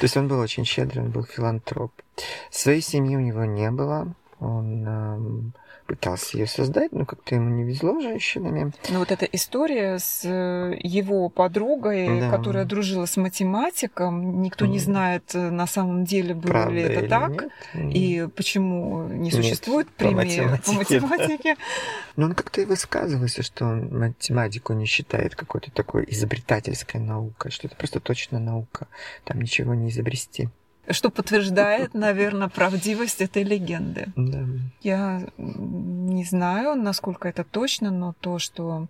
[0.00, 1.92] То есть он был очень щедрый, он был филантроп.
[2.50, 4.14] Своей семьи у него не было.
[4.40, 5.52] Он эм,
[5.86, 8.72] пытался ее создать, но как-то ему не везло женщинами.
[8.88, 12.30] Ну вот эта история с э, его подругой, да.
[12.30, 17.08] которая дружила с математиком, никто не знает э, на самом деле, было Правда ли это
[17.08, 17.30] так,
[17.74, 17.96] нет?
[17.96, 21.00] и почему не существует нет, премии по математике.
[21.00, 21.56] По математике.
[22.16, 27.66] Но он как-то и высказывался, что он математику не считает какой-то такой изобретательской наукой, что
[27.66, 28.86] это просто точно наука,
[29.24, 30.48] там ничего не изобрести
[30.88, 34.08] что подтверждает, наверное, правдивость этой легенды.
[34.16, 34.44] Да.
[34.80, 38.86] Я не знаю, насколько это точно, но то, что,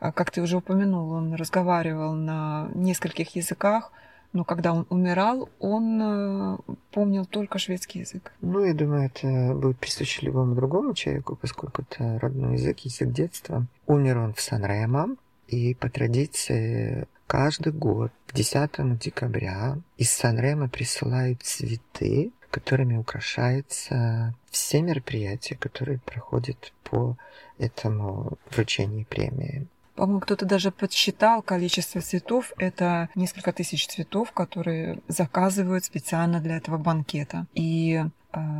[0.00, 3.92] а, как ты уже упомянул, он разговаривал на нескольких языках,
[4.32, 6.58] но когда он умирал, он э,
[6.92, 8.32] помнил только шведский язык.
[8.42, 13.64] Ну, я думаю, это будет присуще любому другому человеку, поскольку это родной язык, язык детства.
[13.86, 15.16] Умер он в Сан-Ремо,
[15.46, 25.54] и по традиции Каждый год 10 декабря из Сан-Ремо присылают цветы, которыми украшаются все мероприятия,
[25.54, 27.18] которые проходят по
[27.58, 29.66] этому вручению премии.
[29.94, 32.54] По-моему, кто-то даже подсчитал количество цветов.
[32.56, 37.46] Это несколько тысяч цветов, которые заказывают специально для этого банкета.
[37.52, 38.04] И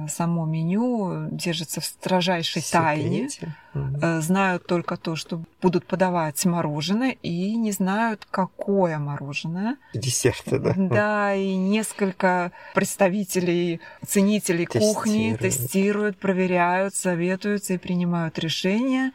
[0.08, 2.82] само меню держится в строжайшей Секрете.
[2.82, 3.28] тайне.
[3.74, 4.22] Угу.
[4.22, 9.76] Знают только то, что будут подавать мороженое, и не знают, какое мороженое.
[9.92, 10.74] Десерты, да?
[10.76, 14.96] Да, и несколько представителей, ценителей тестируют.
[14.96, 19.12] кухни тестируют, проверяют, советуются и принимают решения.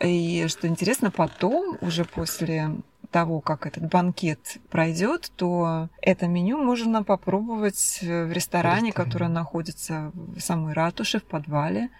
[0.00, 2.76] И что интересно, потом, уже после
[3.12, 8.92] того, как этот банкет пройдет, то это меню можно попробовать в ресторане, Ресторан.
[8.92, 11.90] который находится в самой ратуше, в подвале.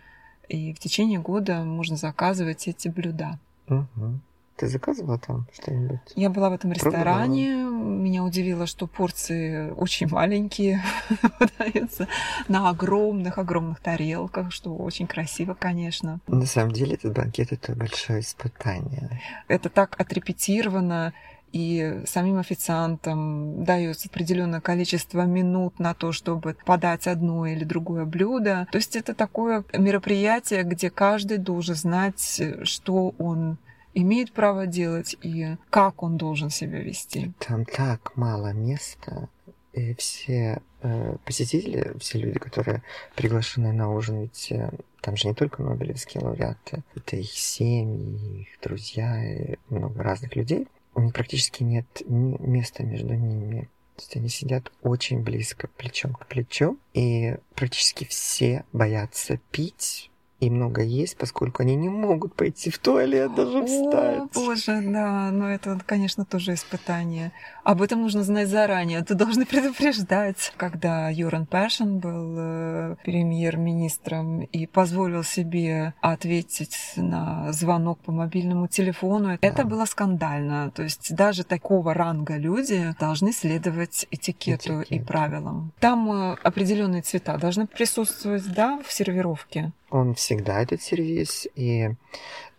[0.48, 3.38] И в течение года можно заказывать эти блюда.
[3.68, 4.18] Угу.
[4.62, 5.98] Ты заказывала там что-нибудь?
[6.14, 7.56] Я была в этом ресторане.
[7.56, 7.82] Пробовала?
[7.82, 10.80] Меня удивило, что порции очень маленькие
[11.40, 12.06] подаются
[12.46, 16.20] на огромных-огромных тарелках, что очень красиво, конечно.
[16.28, 19.20] На самом деле этот банкет— это большое испытание.
[19.48, 21.12] Это так отрепетировано,
[21.52, 28.68] и самим официантам дается определенное количество минут на то, чтобы подать одно или другое блюдо.
[28.70, 33.58] То есть это такое мероприятие, где каждый должен знать, что он
[33.94, 37.32] имеет право делать и как он должен себя вести.
[37.38, 39.28] Там так мало места,
[39.72, 42.82] и все э, посетители, все люди, которые
[43.16, 44.70] приглашены на ужин, ведь э,
[45.00, 50.68] там же не только Нобелевские лауреаты, это их семьи, их друзья, и много разных людей.
[50.94, 53.70] У них практически нет места между ними.
[53.96, 60.10] То есть они сидят очень близко, плечом к плечу, и практически все боятся пить,
[60.42, 64.22] и много есть, поскольку они не могут пойти в туалет, даже встать.
[64.22, 67.30] О, боже, да, но это, конечно, тоже испытание.
[67.62, 70.52] Об этом нужно знать заранее, ты должен предупреждать.
[70.56, 79.28] Когда Юран Пэшен был э, премьер-министром и позволил себе ответить на звонок по мобильному телефону,
[79.28, 79.38] да.
[79.40, 80.72] это было скандально.
[80.72, 84.90] То есть даже такого ранга люди должны следовать этикету Этикет.
[84.90, 85.72] и правилам.
[85.78, 91.90] Там э, определенные цвета должны присутствовать, да, в сервировке он всегда этот сервис, и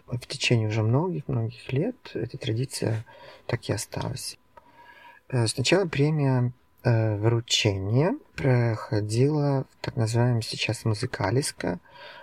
[0.06, 3.04] в течение уже многих-многих лет эта традиция
[3.48, 4.38] так и осталась.
[5.30, 6.52] Э, сначала премия
[6.84, 11.80] э, вручения проходила в так называемом сейчас музыкалиска.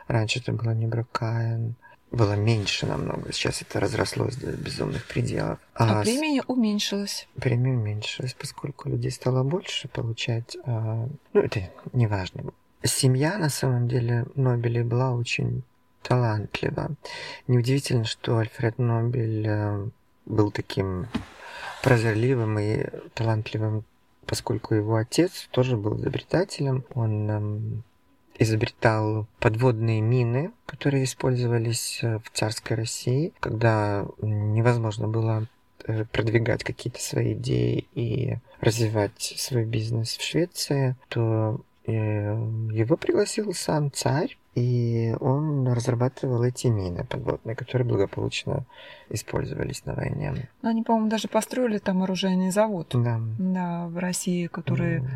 [0.07, 1.75] Раньше это было не Брокаен.
[2.13, 3.33] Было меньше намного.
[3.33, 5.59] Сейчас это разрослось до безумных пределов.
[5.75, 7.27] А, а премия уменьшилась.
[7.41, 10.57] Премия уменьшилась, поскольку людей стало больше получать.
[10.65, 12.53] А, ну, это не важно.
[12.83, 15.63] Семья, на самом деле, Нобелей была очень
[16.03, 16.91] талантлива.
[17.47, 19.89] Неудивительно, что Альфред Нобель э,
[20.25, 21.07] был таким
[21.83, 23.85] прозорливым и талантливым,
[24.27, 26.85] поскольку его отец тоже был изобретателем.
[26.95, 27.83] Он эм,
[28.39, 35.47] изобретал подводные мины, которые использовались э, в царской России, когда невозможно было
[35.85, 43.91] э, продвигать какие-то свои идеи и развивать свой бизнес в Швеции, то его пригласил сам
[43.91, 48.65] царь, и он разрабатывал эти мины подводные, которые благополучно
[49.09, 50.49] использовались на войне.
[50.63, 52.89] Они, по-моему, даже построили там оружейный завод.
[52.93, 53.21] Да.
[53.39, 55.07] Да, в России, который mm.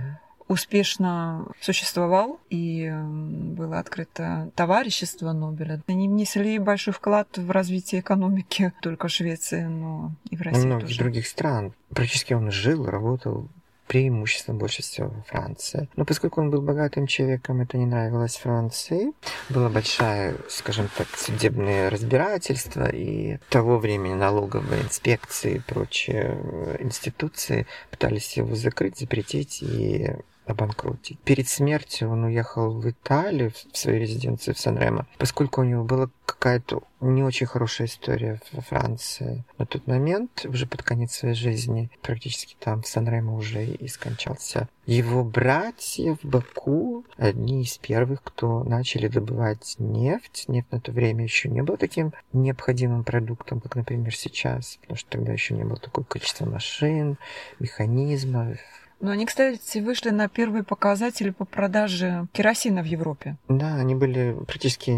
[0.46, 5.82] успешно существовал, и было открыто товарищество Нобеля.
[5.88, 11.00] Они внесли большой вклад в развитие экономики только Швеции, но и в России многих тоже.
[11.00, 11.72] других стран.
[11.90, 13.48] Практически он жил, работал
[13.87, 15.89] преимущественно больше всего во Франции.
[15.97, 19.12] Но поскольку он был богатым человеком, это не нравилось Франции.
[19.49, 28.37] Была большая, скажем так, судебное разбирательство, и того времени налоговые инспекции и прочие институции пытались
[28.37, 30.16] его закрыть, запретить и
[30.47, 31.18] обанкротить.
[31.20, 36.09] Перед смертью он уехал в Италию, в свою резиденцию в Сан-Ремо, поскольку у него была
[36.26, 39.45] какая-то не очень хорошая история во Франции.
[39.59, 44.68] На тот момент, уже под конец своей жизни, практически там в Сан-Ремо уже и скончался.
[44.86, 50.45] Его братья в Баку одни из первых, кто начали добывать нефть.
[50.49, 55.11] Нефть на то время еще не был таким необходимым продуктом, как, например, сейчас, потому что
[55.11, 57.16] тогда еще не было такого количества машин,
[57.59, 58.59] механизмов,
[59.05, 63.36] но они, кстати, вышли на первые показатели по продаже керосина в Европе.
[63.48, 64.92] Да, они были практически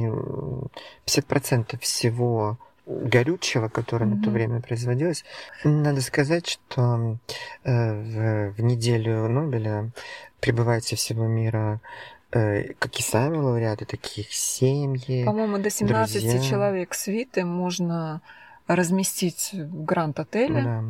[1.05, 4.15] 50% всего горючего, которое mm-hmm.
[4.15, 5.25] на то время производилось.
[5.65, 7.19] Надо сказать, что
[7.65, 9.91] э, в, в неделю Нобеля
[10.39, 11.81] прибывает со всего мира
[12.31, 15.25] э, как и сами лауреаты, таких семьи.
[15.25, 16.41] По-моему, до 17 друзья.
[16.49, 18.21] человек свиты можно
[18.69, 20.63] разместить в гранд-отеле.
[20.63, 20.85] Да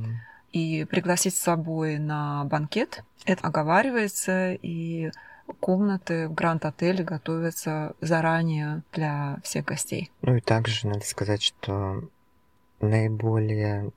[0.53, 3.05] и пригласить с собой на банкет.
[3.24, 5.11] Это оговаривается, и
[5.61, 10.11] комнаты в Гранд-отеле готовятся заранее для всех гостей.
[10.22, 12.09] Ну и также надо сказать, что
[12.80, 13.90] наиболее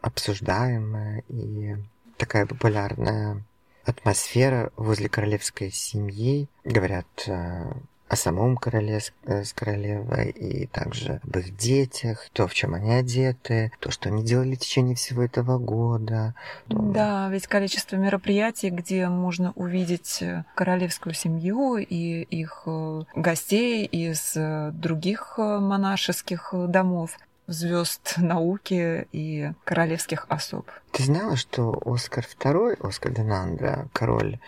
[0.00, 1.76] обсуждаемая и
[2.16, 3.42] такая популярная
[3.84, 7.72] атмосфера возле королевской семьи, говорят, э,
[8.08, 12.74] о самом короле с, э, с королевой и также об их детях, то, в чем
[12.74, 16.34] они одеты, то, что они делали в течение всего этого года.
[16.68, 16.78] То...
[16.78, 24.36] Да, ведь количество мероприятий, где можно увидеть э, королевскую семью и их э, гостей из
[24.72, 30.68] других монашеских домов, звезд науки и королевских особ.
[30.92, 34.38] Ты знала, что Оскар II, Оскар Денандра, король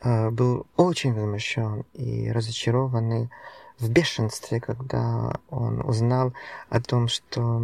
[0.00, 3.30] Э, был очень возмущен и разочарованный
[3.78, 6.32] в бешенстве, когда он узнал
[6.68, 7.62] о том, что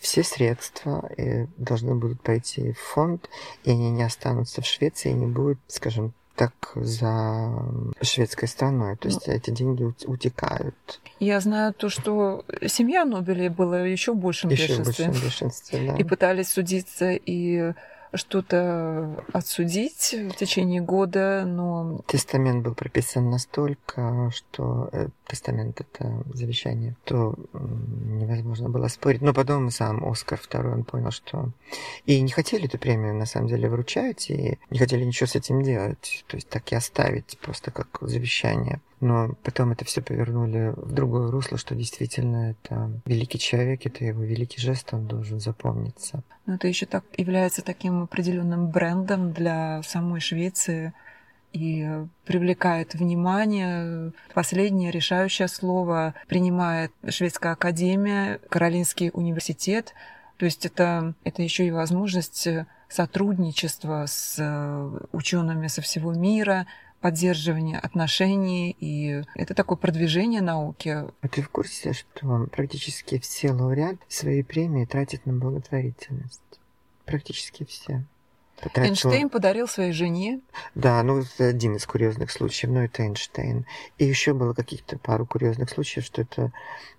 [0.00, 3.28] все средства э, должны будут пойти в фонд,
[3.64, 7.52] и они не останутся в Швеции, и не будут, скажем так, за
[8.00, 8.96] шведской страной.
[8.96, 11.00] То есть ну, эти деньги утекают.
[11.18, 15.04] Я знаю то, что семья Нобелей была еще в большем еще бешенстве.
[15.08, 15.96] большем бешенстве, да.
[15.98, 17.74] И пытались судиться и
[18.14, 22.00] что-то отсудить в течение года, но...
[22.06, 29.22] Тестамент был прописан настолько, что э, тестамент это завещание, то невозможно было спорить.
[29.22, 31.50] Но потом сам Оскар второй, он понял, что...
[32.06, 35.62] И не хотели эту премию, на самом деле, вручать, и не хотели ничего с этим
[35.62, 36.24] делать.
[36.26, 38.80] То есть так и оставить просто как завещание.
[39.00, 44.22] Но потом это все повернули в другое русло, что действительно это великий человек, это его
[44.22, 46.22] великий жест, он должен запомниться.
[46.44, 50.92] Но это еще так является таким определенным брендом для самой Швеции
[51.52, 51.88] и
[52.26, 54.12] привлекает внимание.
[54.34, 59.94] Последнее решающее слово принимает Шведская академия, Каролинский университет.
[60.36, 62.48] То есть это, это еще и возможность
[62.88, 64.38] сотрудничества с
[65.12, 66.66] учеными со всего мира,
[67.00, 70.88] поддерживание отношений, и это такое продвижение науки.
[70.88, 76.40] А ты в курсе, что практически все лауреаты свои премии тратят на благотворительность?
[77.06, 78.04] Практически все.
[78.60, 78.90] Потратил...
[78.90, 80.40] Эйнштейн подарил своей жене.
[80.74, 83.64] Да, ну это один из курьезных случаев, но это Эйнштейн.
[83.96, 86.52] И еще было каких-то пару курьезных случаев, что это,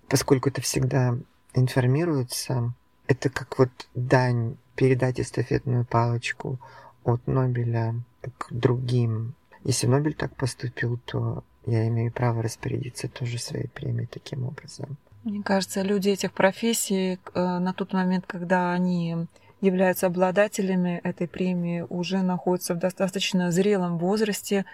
[0.08, 1.16] поскольку это всегда
[1.54, 2.74] информируется,
[3.06, 6.58] это как вот дань передать эстафетную палочку
[7.04, 7.94] от Нобеля
[8.38, 9.34] к другим
[9.64, 14.96] если Нобель так поступил, то я имею право распорядиться тоже своей премией таким образом.
[15.24, 19.28] Мне кажется, люди этих профессий э, на тот момент, когда они
[19.60, 24.64] являются обладателями этой премии, уже находятся в достаточно зрелом возрасте.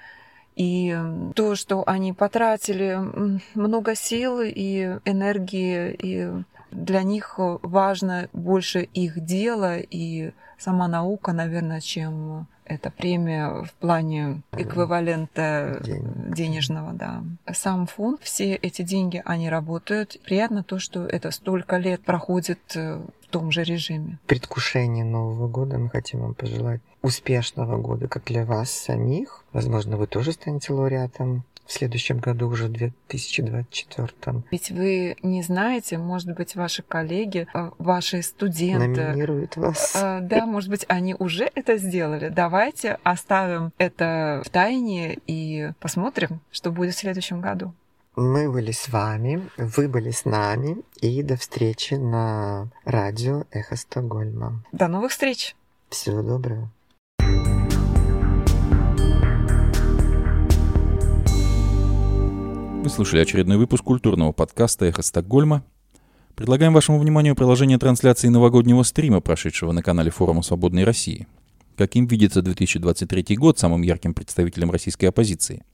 [0.57, 0.99] И
[1.37, 2.99] то, что они потратили
[3.55, 11.81] много сил и энергии, и для них важно больше их дело и сама наука, наверное,
[11.81, 16.05] чем эта премия в плане эквивалента День.
[16.33, 17.23] денежного, да.
[17.53, 20.21] Сам фонд, все эти деньги, они работают.
[20.25, 24.19] Приятно то, что это столько лет проходит э, в том же режиме.
[24.27, 29.45] Предвкушение Нового года мы хотим вам пожелать успешного года как для вас самих.
[29.53, 34.43] Возможно, вы тоже станете лауреатом в следующем году, уже в 2024.
[34.51, 39.03] Ведь вы не знаете, может быть, ваши коллеги, а, ваши студенты...
[39.03, 39.93] Номинируют вас.
[39.95, 42.31] А, да, может быть, они уже это сделали.
[42.31, 47.75] Давайте оставим это в тайне и посмотрим, что будет в следующем году.
[48.17, 54.65] Мы были с вами, вы были с нами, и до встречи на радио Эхо Стокгольма.
[54.73, 55.55] До новых встреч!
[55.91, 56.71] Всего доброго!
[62.81, 65.65] Вы слушали очередной выпуск культурного подкаста «Эхо Стокгольма».
[66.37, 71.27] Предлагаем вашему вниманию приложение трансляции новогоднего стрима, прошедшего на канале форума «Свободной России».
[71.77, 75.65] Каким видится 2023 год самым ярким представителем российской оппозиции?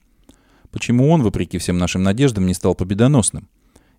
[0.71, 3.47] Почему он, вопреки всем нашим надеждам, не стал победоносным?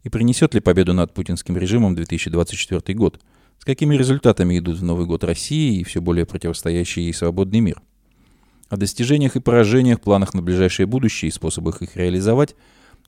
[0.03, 3.21] И принесет ли победу над путинским режимом 2024 год?
[3.59, 7.81] С какими результатами идут в Новый год России и все более противостоящий ей свободный мир?
[8.69, 12.57] О достижениях и поражениях, планах на ближайшее будущее и способах их реализовать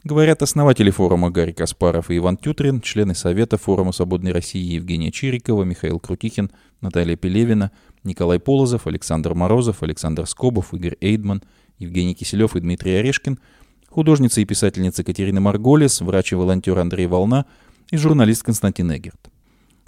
[0.04, 5.64] говорят основатели форума Гарри Каспаров и Иван Тютрин, члены Совета форума «Свободной России» Евгения Чирикова,
[5.64, 7.72] Михаил Крутихин, Наталья Пелевина,
[8.04, 11.42] Николай Полозов, Александр Морозов, Александр Скобов, Игорь Эйдман,
[11.78, 13.38] Евгений Киселев и Дмитрий Орешкин,
[13.88, 17.46] художница и писательница Катерина Марголис, врач и волонтер Андрей Волна
[17.90, 19.30] и журналист Константин Эгерт.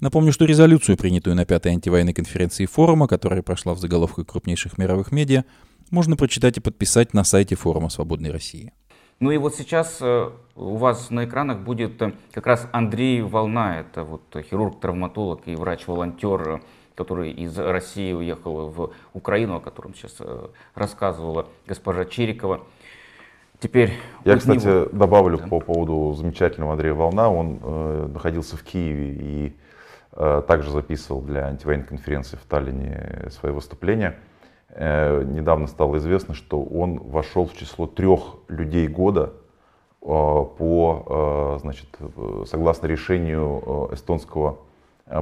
[0.01, 5.13] Напомню, что резолюцию, принятую на пятой антивоенной конференции форума, которая прошла в заголовках крупнейших мировых
[5.13, 5.45] медиа,
[5.91, 8.73] можно прочитать и подписать на сайте форума «Свободной России».
[9.21, 13.81] Ну и вот сейчас э, у вас на экранах будет э, как раз Андрей Волна,
[13.81, 16.63] это вот хирург-травматолог и врач-волонтер,
[16.95, 22.63] который из России уехал в Украину, о котором сейчас э, рассказывала госпожа Чирикова.
[23.59, 23.93] Теперь
[24.25, 24.89] я, кстати, него...
[24.91, 25.47] добавлю да.
[25.47, 27.31] по поводу замечательного Андрея Волна.
[27.31, 29.57] Он э, находился в Киеве и
[30.13, 34.19] Э, также записывал для антивоенной конференции в Таллине свои выступления.
[34.73, 39.33] Э, недавно стало известно, что он вошел в число трех людей года
[40.03, 41.89] э, по, значит,
[42.47, 44.59] согласно решению эстонского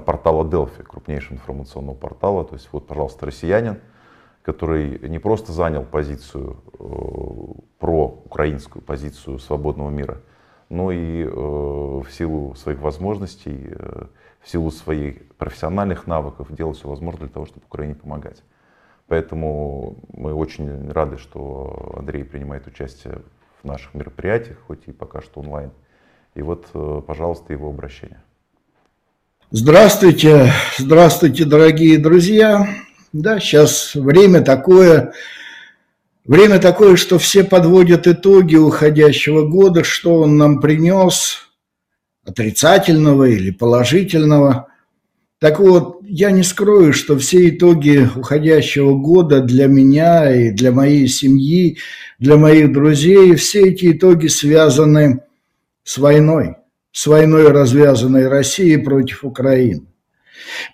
[0.05, 2.45] портала Delphi, крупнейшего информационного портала.
[2.45, 3.81] То есть вот, пожалуйста, россиянин,
[4.43, 6.57] который не просто занял позицию,
[7.79, 10.19] про украинскую позицию свободного мира,
[10.69, 13.73] но и в силу своих возможностей
[14.41, 18.43] в силу своих профессиональных навыков делать все возможное для того, чтобы Украине помогать.
[19.09, 23.23] Поэтому мы очень рады, что Андрей принимает участие
[23.63, 25.71] в наших мероприятиях, хоть и пока что онлайн.
[26.35, 28.23] И вот, э, пожалуйста, его обращение.
[29.51, 32.69] Здравствуйте, здравствуйте, дорогие друзья.
[33.15, 35.15] Да, сейчас время такое,
[36.27, 41.49] время такое, что все подводят итоги уходящего года, что он нам принес,
[42.27, 44.69] отрицательного или положительного.
[45.39, 51.07] Так вот, я не скрою, что все итоги уходящего года для меня и для моей
[51.07, 51.79] семьи,
[52.19, 55.21] для моих друзей, все эти итоги связаны
[55.85, 56.57] с войной,
[56.93, 59.83] с войной, развязанной Россией против Украины.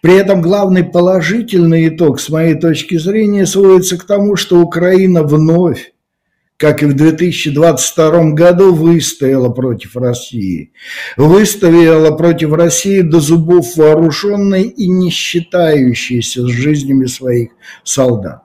[0.02, 5.93] При этом главный положительный итог, с моей точки зрения, сводится к тому, что Украина вновь
[6.56, 10.72] как и в 2022 году, выстояла против России.
[11.16, 17.50] Выстояла против России до зубов вооруженной и не считающейся с жизнями своих
[17.82, 18.42] солдат.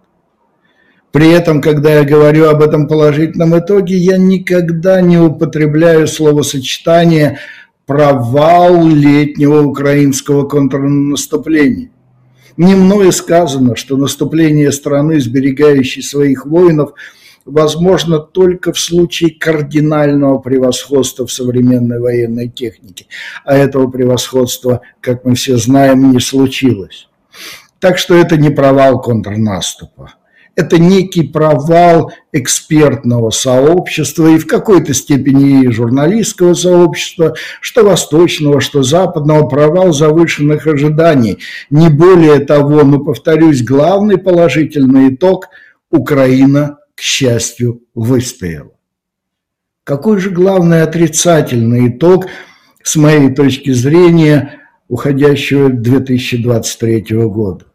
[1.12, 7.40] При этом, когда я говорю об этом положительном итоге, я никогда не употребляю словосочетание
[7.86, 11.90] «провал летнего украинского контрнаступления».
[12.58, 16.94] Не мною сказано, что наступление страны, сберегающей своих воинов–
[17.50, 23.08] возможно только в случае кардинального превосходства в современной военной технике.
[23.46, 27.08] А этого превосходства, как мы все знаем, не случилось.
[27.80, 30.14] Так что это не провал контрнаступа.
[30.56, 38.84] Это некий провал экспертного сообщества и в какой-то степени и журналистского сообщества, что восточного, что
[38.84, 41.40] западного, провал завышенных ожиданий.
[41.70, 45.48] Не более того, но, повторюсь, главный положительный итог–
[45.92, 48.74] Украина к счастью, выстояла.
[49.86, 52.26] Какой же главный отрицательный итог,
[52.84, 57.68] с моей точки зрения, уходящего 2023 года?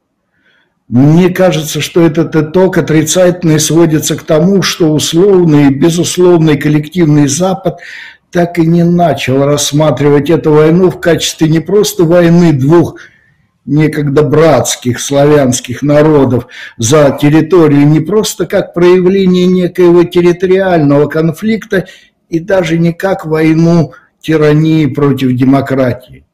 [0.88, 7.78] Мне кажется, что этот итог отрицательный сводится к тому, что условный и безусловный коллективный Запад
[8.30, 12.96] так и не начал рассматривать эту войну в качестве не просто войны двух
[13.66, 16.46] некогда братских славянских народов
[16.76, 21.86] за территорию не просто как проявление некоего территориального конфликта
[22.28, 26.24] и даже не как войну тирании против демократии.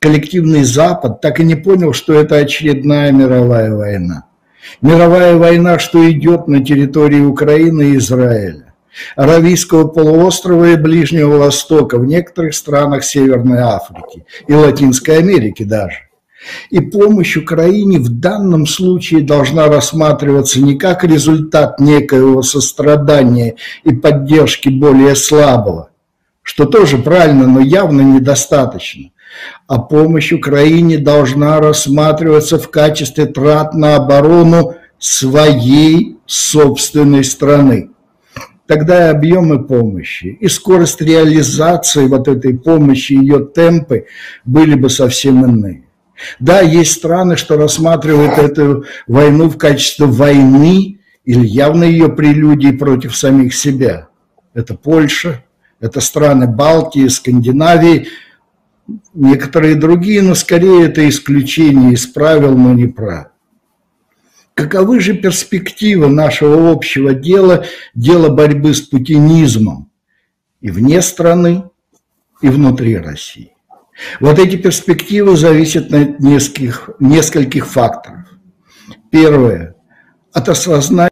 [0.00, 4.24] Коллективный Запад так и не понял, что это очередная мировая война.
[4.80, 8.74] Мировая война, что идет на территории Украины и Израиля,
[9.16, 16.07] Аравийского полуострова и Ближнего Востока, в некоторых странах Северной Африки и Латинской Америки даже.
[16.70, 24.68] И помощь Украине в данном случае должна рассматриваться не как результат некоего сострадания и поддержки
[24.68, 25.90] более слабого,
[26.42, 29.10] что тоже правильно, но явно недостаточно,
[29.66, 37.90] а помощь Украине должна рассматриваться в качестве трат на оборону своей собственной страны.
[38.66, 44.04] тогда и объемы помощи, и скорость реализации вот этой помощи, ее темпы
[44.44, 45.87] были бы совсем иные.
[46.38, 53.16] Да, есть страны, что рассматривают эту войну в качестве войны или явно ее прелюдии против
[53.16, 54.08] самих себя.
[54.54, 55.44] Это Польша,
[55.80, 58.08] это страны Балтии, Скандинавии,
[59.14, 63.28] некоторые другие, но скорее это исключение из правил, но не правил.
[64.54, 67.64] Каковы же перспективы нашего общего дела,
[67.94, 69.90] дела борьбы с путинизмом
[70.60, 71.64] и вне страны,
[72.42, 73.52] и внутри России?
[74.20, 78.20] Вот эти перспективы зависят от нескольких, нескольких факторов.
[79.10, 79.74] Первое–
[80.32, 81.10] от осознания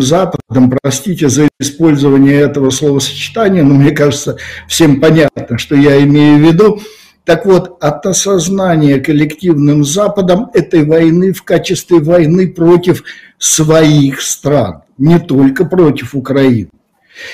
[0.00, 4.36] Западом, простите за использование этого словосочетания, но мне кажется,
[4.68, 6.80] всем понятно, что я имею в виду.
[7.24, 13.04] Так вот, от осознания коллективным Западом этой войны в качестве войны против
[13.38, 16.70] своих стран, не только против Украины.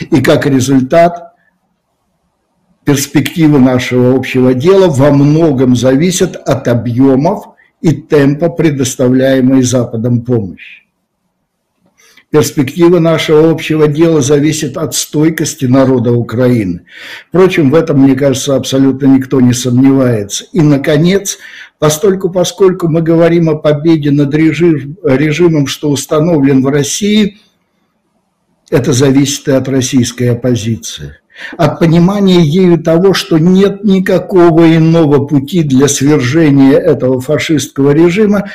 [0.01, 1.34] И как результат,
[2.85, 7.47] перспективы нашего общего дела во многом зависят от объемов
[7.81, 10.85] и темпа предоставляемой Западом помощи.
[12.31, 16.85] Перспектива нашего общего дела зависит от стойкости народа Украины.
[17.29, 20.45] Впрочем, в этом, мне кажется, абсолютно никто не сомневается.
[20.53, 21.39] И, наконец,
[21.79, 27.39] постольку, поскольку мы говорим о победе над режим, режимом, что установлен в России,
[28.69, 31.19] это зависит и от российской оппозиции.
[31.57, 38.51] От понимания ею того, что нет никакого иного пути для свержения этого фашистского режима,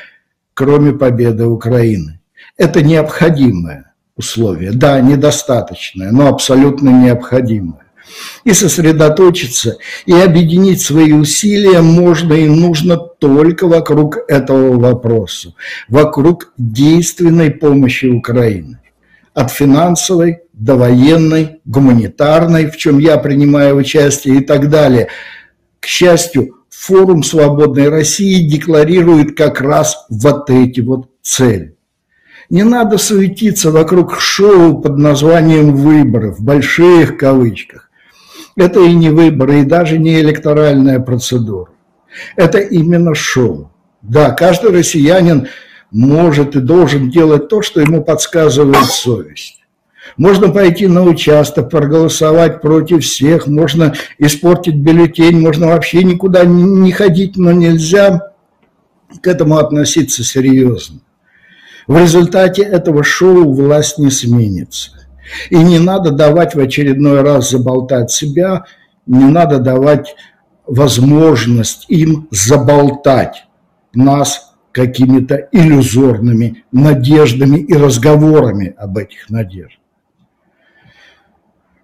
[0.54, 2.20] кроме победы Украины.
[2.58, 4.72] Это необходимое условие.
[4.72, 7.86] Да, недостаточное, но абсолютно необходимое.
[8.44, 15.54] И сосредоточиться, и объединить свои усилия можно и нужно только вокруг этого вопроса,
[15.88, 18.80] вокруг действенной помощи Украины.
[19.34, 25.08] От финансовой до военной, гуманитарной, в чем я принимаю участие и так далее.
[25.80, 31.76] К счастью, форум «Свободной России» декларирует как раз вот эти вот цели.
[32.50, 37.90] Не надо суетиться вокруг шоу под названием «выборы», в больших кавычках.
[38.58, 41.72] Это и не выборы, и даже не электоральная процедура.
[42.36, 43.72] Это именно шоу.
[44.02, 45.48] Да, каждый россиянин
[45.92, 49.59] может и должен делать то, что ему подсказывает совесть.
[50.18, 57.38] Можно пойти на участок, проголосовать против всех, можно испортить бюллетень, можно вообще никуда не ходить,
[57.38, 58.34] но нельзя
[59.22, 61.00] к этому относиться серьезно.
[61.88, 64.92] В результате этого шоу власть не сменится.
[65.50, 68.66] И не надо давать в очередной раз заболтать себя,
[69.06, 70.16] не надо давать
[70.66, 73.46] возможность им заболтать
[73.94, 79.80] нас какими-то иллюзорными надеждами и разговорами об этих надеждах.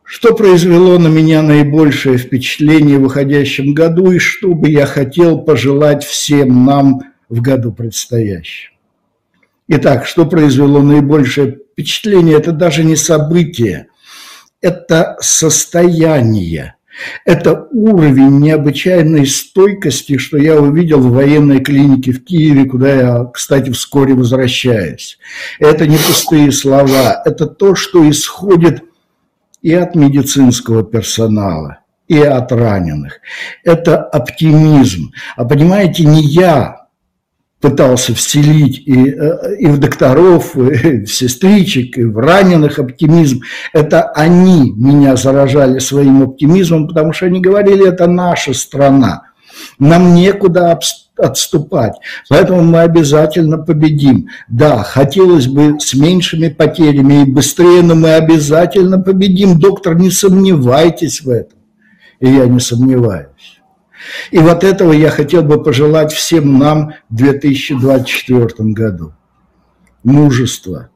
[0.06, 6.03] Что произвело на меня наибольшее впечатление в выходящем году и что бы я хотел пожелать
[6.03, 8.74] всем нам в году предстоящем?
[9.68, 12.38] Итак, что произвело наибольшее впечатление?
[12.38, 13.88] Это даже не событие,
[14.62, 16.76] это состояние.
[17.26, 23.72] Это уровень необычайной стойкости, что я увидел в военной клинике в Киеве, куда я, кстати,
[23.72, 25.18] вскоре возвращаюсь.
[25.60, 28.84] Это не пустые слова, это то, что исходит
[29.66, 33.13] и от медицинского персонала, и от раненых.
[33.63, 35.11] Это оптимизм.
[35.36, 36.86] А понимаете, не я
[37.61, 43.41] пытался вселить и, э, и в докторов, и в сестричек, и в раненых оптимизм.
[43.74, 49.24] Это они меня заражали своим оптимизмом, потому что они говорили, это наша страна.
[49.80, 50.74] Нам некуда
[51.18, 51.95] отступать.
[52.30, 54.30] Поэтому мы обязательно победим.
[54.47, 59.59] Да, хотелось бы с меньшими потерями и быстрее, но мы обязательно победим.
[59.59, 61.59] Доктор, не сомневайтесь в этом.
[62.20, 63.61] И я не сомневаюсь.
[64.32, 69.13] И вот этого я хотел бы пожелать всем нам в 2024 году.
[70.03, 70.89] Мужества,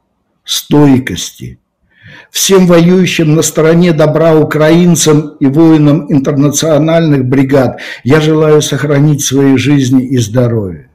[0.44, 1.59] стойкости,
[2.32, 10.06] всем воюющим на стороне добра украинцам и воинам интернациональных бригад я желаю сохранить свои жизни
[10.06, 10.90] и здоровье.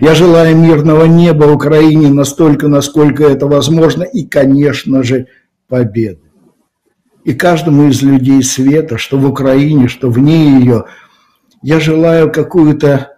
[0.00, 5.26] Я желаю мирного неба Украине настолько, насколько это возможно, и, конечно же,
[5.68, 6.20] победы.
[7.24, 10.84] И каждому из людей света, что в Украине, что вне ее–
[11.64, 13.13] я желаю какую-то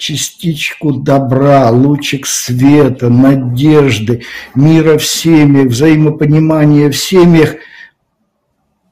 [0.00, 4.22] частичку добра, лучик света, надежды,
[4.54, 7.56] мира в семьях, взаимопонимания в семьях.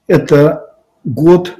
[0.07, 1.57] Это год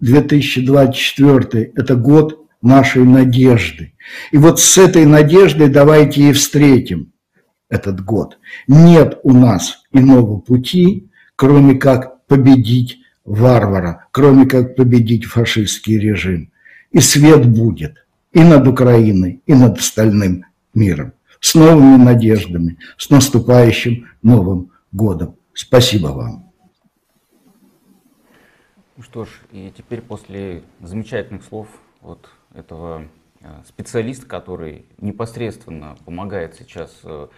[0.00, 3.94] 2024, это год нашей надежды.
[4.30, 7.12] И вот с этой надеждой давайте и встретим
[7.70, 8.38] этот год.
[8.68, 16.52] Нет у нас иного пути, кроме как победить варвара, кроме как победить фашистский режим.
[16.90, 18.03] И свет будет
[18.34, 21.12] и над Украиной, и над остальным миром.
[21.40, 25.36] С новыми надеждами, с наступающим Новым годом.
[25.54, 26.52] Спасибо вам.
[28.96, 31.68] Ну что ж, и теперь после замечательных слов
[32.00, 33.08] вот этого
[33.40, 37.28] э, специалиста, который непосредственно помогает сейчас э,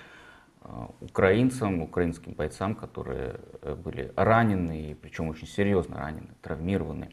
[0.63, 0.69] э,
[1.01, 3.41] украинцам, украинским бойцам, которые
[3.85, 7.11] были ранены, причем очень серьезно ранены, травмированы.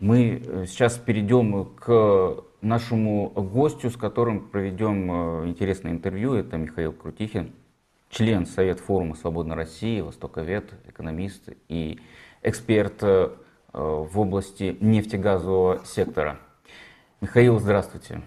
[0.00, 6.34] Мы сейчас перейдем к нашему гостю, с которым проведем интересное интервью.
[6.34, 7.52] Это Михаил Крутихин,
[8.10, 11.98] член Совет форума «Свободной России», востоковед, экономист и
[12.42, 13.30] эксперт э,
[13.72, 16.38] в области нефтегазового сектора.
[17.20, 18.20] Михаил, здравствуйте.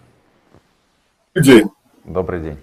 [1.34, 1.68] Добрый день.
[2.04, 2.58] Добрый день.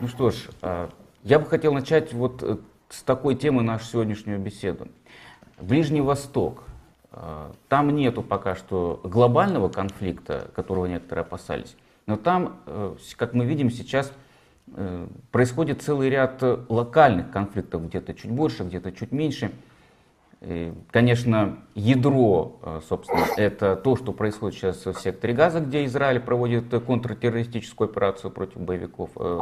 [0.00, 0.88] Ну что ж, э,
[1.22, 2.56] я бы хотел начать вот э,
[2.88, 4.88] с такой темы нашу сегодняшнюю беседу.
[5.60, 6.64] Ближний Восток.
[7.68, 11.76] Там нету пока что глобального конфликта, которого некоторые опасались.
[12.06, 12.60] Но там,
[13.16, 14.12] как мы видим сейчас,
[15.32, 19.50] происходит целый ряд локальных конфликтов, где-то чуть больше, где-то чуть меньше–
[20.90, 26.70] Конечно, ядро, э, собственно, это то, что происходит сейчас в секторе Газа, где Израиль проводит
[26.86, 29.38] контртеррористическую операцию против боевиков э,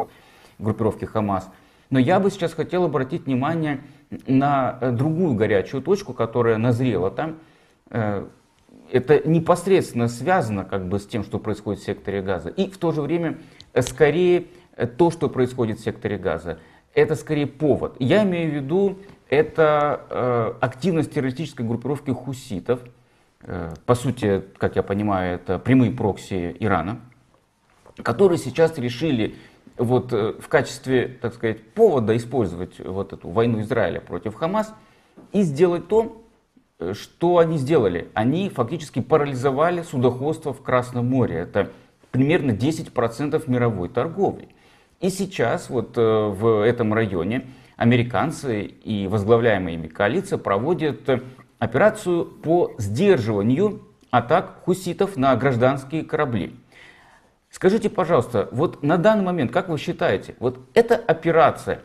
[0.58, 1.48] группировки Хамас.
[1.90, 3.80] Но я бы сейчас хотел обратить внимание
[4.26, 7.36] на другую горячую точку, которая назрела там.
[7.90, 8.26] Э,
[8.90, 12.48] это непосредственно связано как бы с тем, что происходит в секторе Газа.
[12.48, 13.38] И в то же время
[13.80, 14.46] скорее
[14.96, 16.58] то, что происходит в секторе Газа,
[16.94, 17.96] это скорее повод.
[17.98, 22.80] Я имею в виду это э, активность террористической группировки хуситов.
[23.42, 27.00] Э, по сути, как я понимаю, это прямые прокси Ирана,
[28.02, 29.36] которые сейчас решили
[29.76, 34.74] вот, э, в качестве, так сказать, повода использовать вот эту войну Израиля против Хамас
[35.32, 36.27] и сделать то, э,
[36.92, 38.08] что они сделали.
[38.14, 41.36] Они фактически парализовали судоходство в Красном море.
[41.36, 41.70] Это
[42.10, 44.48] примерно 10% мировой торговли.
[45.00, 51.08] И сейчас вот э, в этом районе американцы и возглавляемая ими коалиция проводят
[51.58, 56.56] операцию по сдерживанию атак хуситов на гражданские корабли.
[57.50, 61.80] Скажите, пожалуйста, вот на данный момент, как вы считаете, вот эта операция,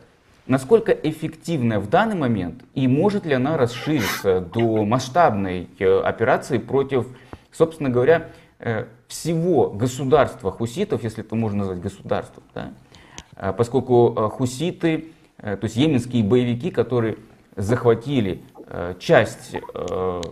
[0.46, 7.06] насколько эффективная в данный момент и может ли она расшириться до масштабной э, операции против,
[7.50, 12.72] собственно говоря, э, всего государства хуситов, если это можно назвать государством, да?
[13.36, 17.18] А поскольку э, хуситы то есть йеменские боевики, которые
[17.56, 18.40] захватили
[18.98, 20.22] часть, в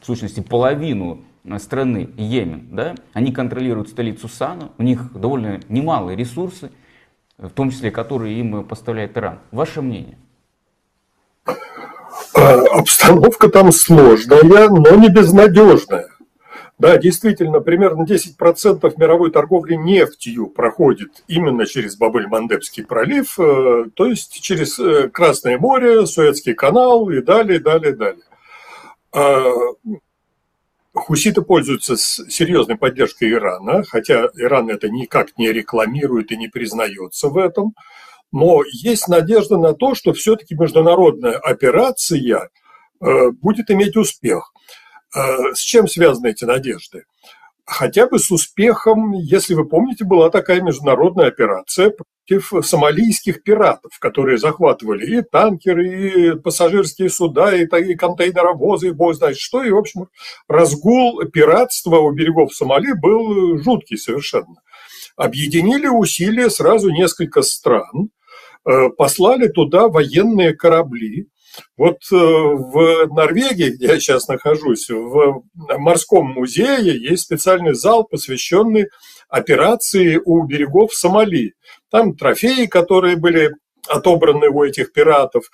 [0.00, 1.24] сущности половину
[1.58, 6.70] страны Йемен, да, они контролируют столицу Сана, у них довольно немалые ресурсы,
[7.48, 9.40] в том числе которые им поставляет Иран.
[9.50, 10.18] Ваше мнение?
[12.34, 16.08] Обстановка там сложная, но не безнадежная.
[16.78, 24.40] Да, действительно, примерно 10% мировой торговли нефтью проходит именно через Бабель-Мандебский пролив, э, то есть
[24.40, 28.24] через э, Красное море, Суэцкий канал и далее, далее, далее.
[30.94, 37.38] Хуситы пользуются серьезной поддержкой Ирана, хотя Иран это никак не рекламирует и не признается в
[37.38, 37.74] этом.
[38.30, 42.50] Но есть надежда на то, что все-таки международная операция
[43.00, 44.52] э, будет иметь успех.
[45.14, 47.04] Э, с чем связаны эти надежды?
[47.64, 54.38] Хотя бы с успехом, если вы помните, была такая международная операция против сомалийских пиратов, которые
[54.38, 59.62] захватывали и танкеры, и пассажирские суда, и, и контейнеровозы, и бог знает что.
[59.62, 60.08] И, в общем,
[60.48, 64.56] разгул пиратства у берегов Сомали был жуткий совершенно.
[65.16, 68.10] Объединили усилия сразу несколько стран,
[68.66, 71.28] э, послали туда военные корабли,
[71.76, 78.86] вот э, в Норвегии, где я сейчас нахожусь, в морском музее есть специальный зал, посвященный
[79.28, 81.54] операции у берегов Сомали.
[81.90, 83.50] Там трофеи, которые были
[83.88, 85.44] отобраны у этих пиратов.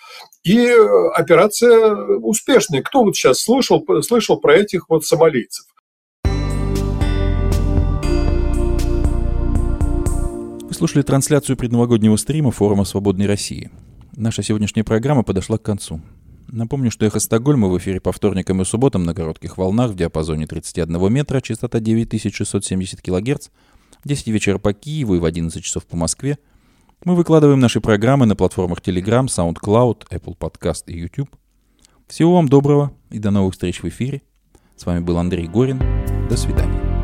[0.44, 0.68] И
[1.14, 2.82] операция успешная.
[2.82, 5.64] Кто вот сейчас слышал, слышал про этих вот сомалийцев?
[10.68, 13.70] Вы слушали трансляцию предновогоднего стрима форума «Свободной России».
[14.18, 16.00] Наша сегодняшняя программа подошла к концу.
[16.48, 20.48] Напомню, что «Эхо Стокгольма» в эфире по вторникам и субботам на коротких волнах в диапазоне
[20.48, 23.50] 31 метра, частота 9670 кГц,
[24.02, 26.36] в 10 вечера по Киеву и в 11 часов по Москве.
[27.04, 31.30] Мы выкладываем наши программы на платформах Telegram, SoundCloud, Apple Podcast и YouTube.
[32.08, 34.22] Всего вам доброго и до новых встреч в эфире.
[34.74, 35.80] С вами был Андрей Горин.
[36.28, 36.97] До свидания.